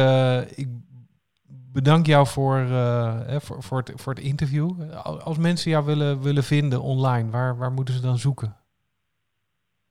[0.54, 0.68] ik
[1.72, 2.66] bedank jou voor,
[3.40, 4.92] voor, voor, het, voor het interview.
[5.02, 8.56] Als mensen jou willen, willen vinden online, waar, waar moeten ze dan zoeken?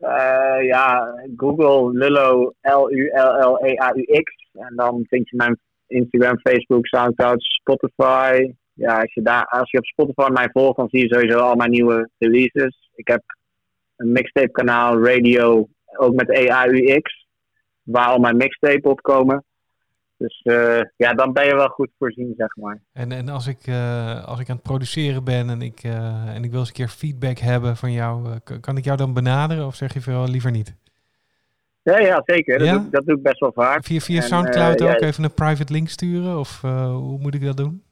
[0.06, 4.50] Uh, ja, Google Lullo L-U-L-L-E-A-U-X.
[4.54, 8.54] En dan vind je mijn Instagram, Facebook, Soundcloud, Spotify.
[8.74, 11.56] Ja, als je, daar, als je op Spotify mij volgt, dan zie je sowieso al
[11.56, 12.90] mijn nieuwe releases.
[12.96, 13.22] Ik heb
[13.96, 17.28] een mixtape kanaal, radio, ook met E-A-U-X.
[17.84, 19.44] Waar al mijn mixtape op komen.
[20.18, 22.82] Dus uh, ja, dan ben je wel goed voorzien, zeg maar.
[22.94, 26.44] En, en als, ik, uh, als ik aan het produceren ben en ik, uh, en
[26.44, 29.76] ik wil eens een keer feedback hebben van jou, kan ik jou dan benaderen of
[29.76, 30.76] zeg je veel liever niet?
[31.82, 32.58] Ja, ja zeker.
[32.60, 33.84] Dat, Doe, dat doe ik best wel vaak.
[33.84, 36.40] Via, via Soundcloud ook even een private link sturen?
[36.40, 37.84] Of hoe moet ik dat doen?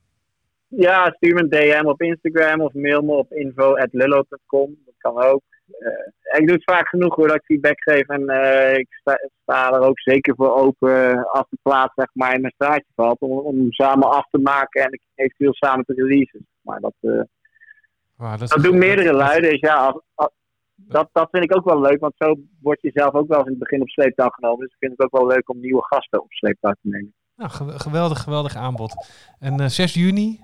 [0.67, 4.77] Ja, stuur me een DM op Instagram of mail me op info.lillo.com.
[4.85, 5.41] Dat kan ook.
[5.67, 8.07] Uh, ik doe het vaak genoeg hoor dat ik feedback geef.
[8.07, 12.33] En uh, ik sta, sta, er ook zeker voor open als de plaats zeg maar,
[12.33, 13.19] in mijn straatje valt.
[13.19, 16.47] Om, om samen af te maken en eventueel samen te releasen.
[16.61, 19.49] Maar dat, wow, dat, dat doen meerdere luiden.
[19.49, 20.31] Dus ja, als, als,
[20.75, 21.99] dat, dat vind ik ook wel leuk.
[21.99, 24.59] Want zo word je zelf ook wel eens in het begin op sleeptouw genomen.
[24.59, 27.13] Dus ik vind het ook wel leuk om nieuwe gasten op sleeptouw te nemen.
[27.35, 28.93] Nou, geweldig, geweldig aanbod.
[29.39, 30.39] En 6 juni,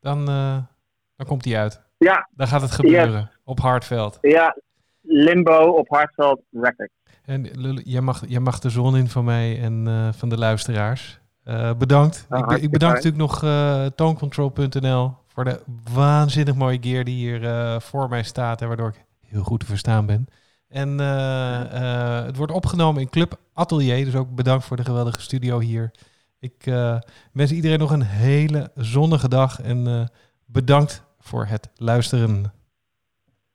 [0.00, 0.24] dan,
[1.16, 1.84] dan komt die uit.
[1.98, 2.28] Ja.
[2.34, 4.18] Dan gaat het gebeuren op Hartveld.
[4.20, 4.56] Ja,
[5.00, 6.92] Limbo op Hartveld Records.
[7.24, 7.44] En
[7.84, 11.20] jij mag, jij mag de zon in van mij en uh, van de luisteraars.
[11.44, 12.26] Uh, bedankt.
[12.28, 15.60] Ah, ik, ik, bedank natuurlijk nog uh, tonecontrol.nl voor de
[15.92, 20.06] waanzinnig mooie gear die hier voor mij staat en waardoor ik heel goed te verstaan
[20.06, 20.26] ben.
[20.68, 25.90] En het wordt opgenomen in Club Atelier, dus ook bedankt voor de geweldige studio hier.
[26.38, 26.64] Ik
[27.32, 30.08] wens iedereen nog een hele zonnige dag en
[30.46, 32.52] bedankt voor het luisteren.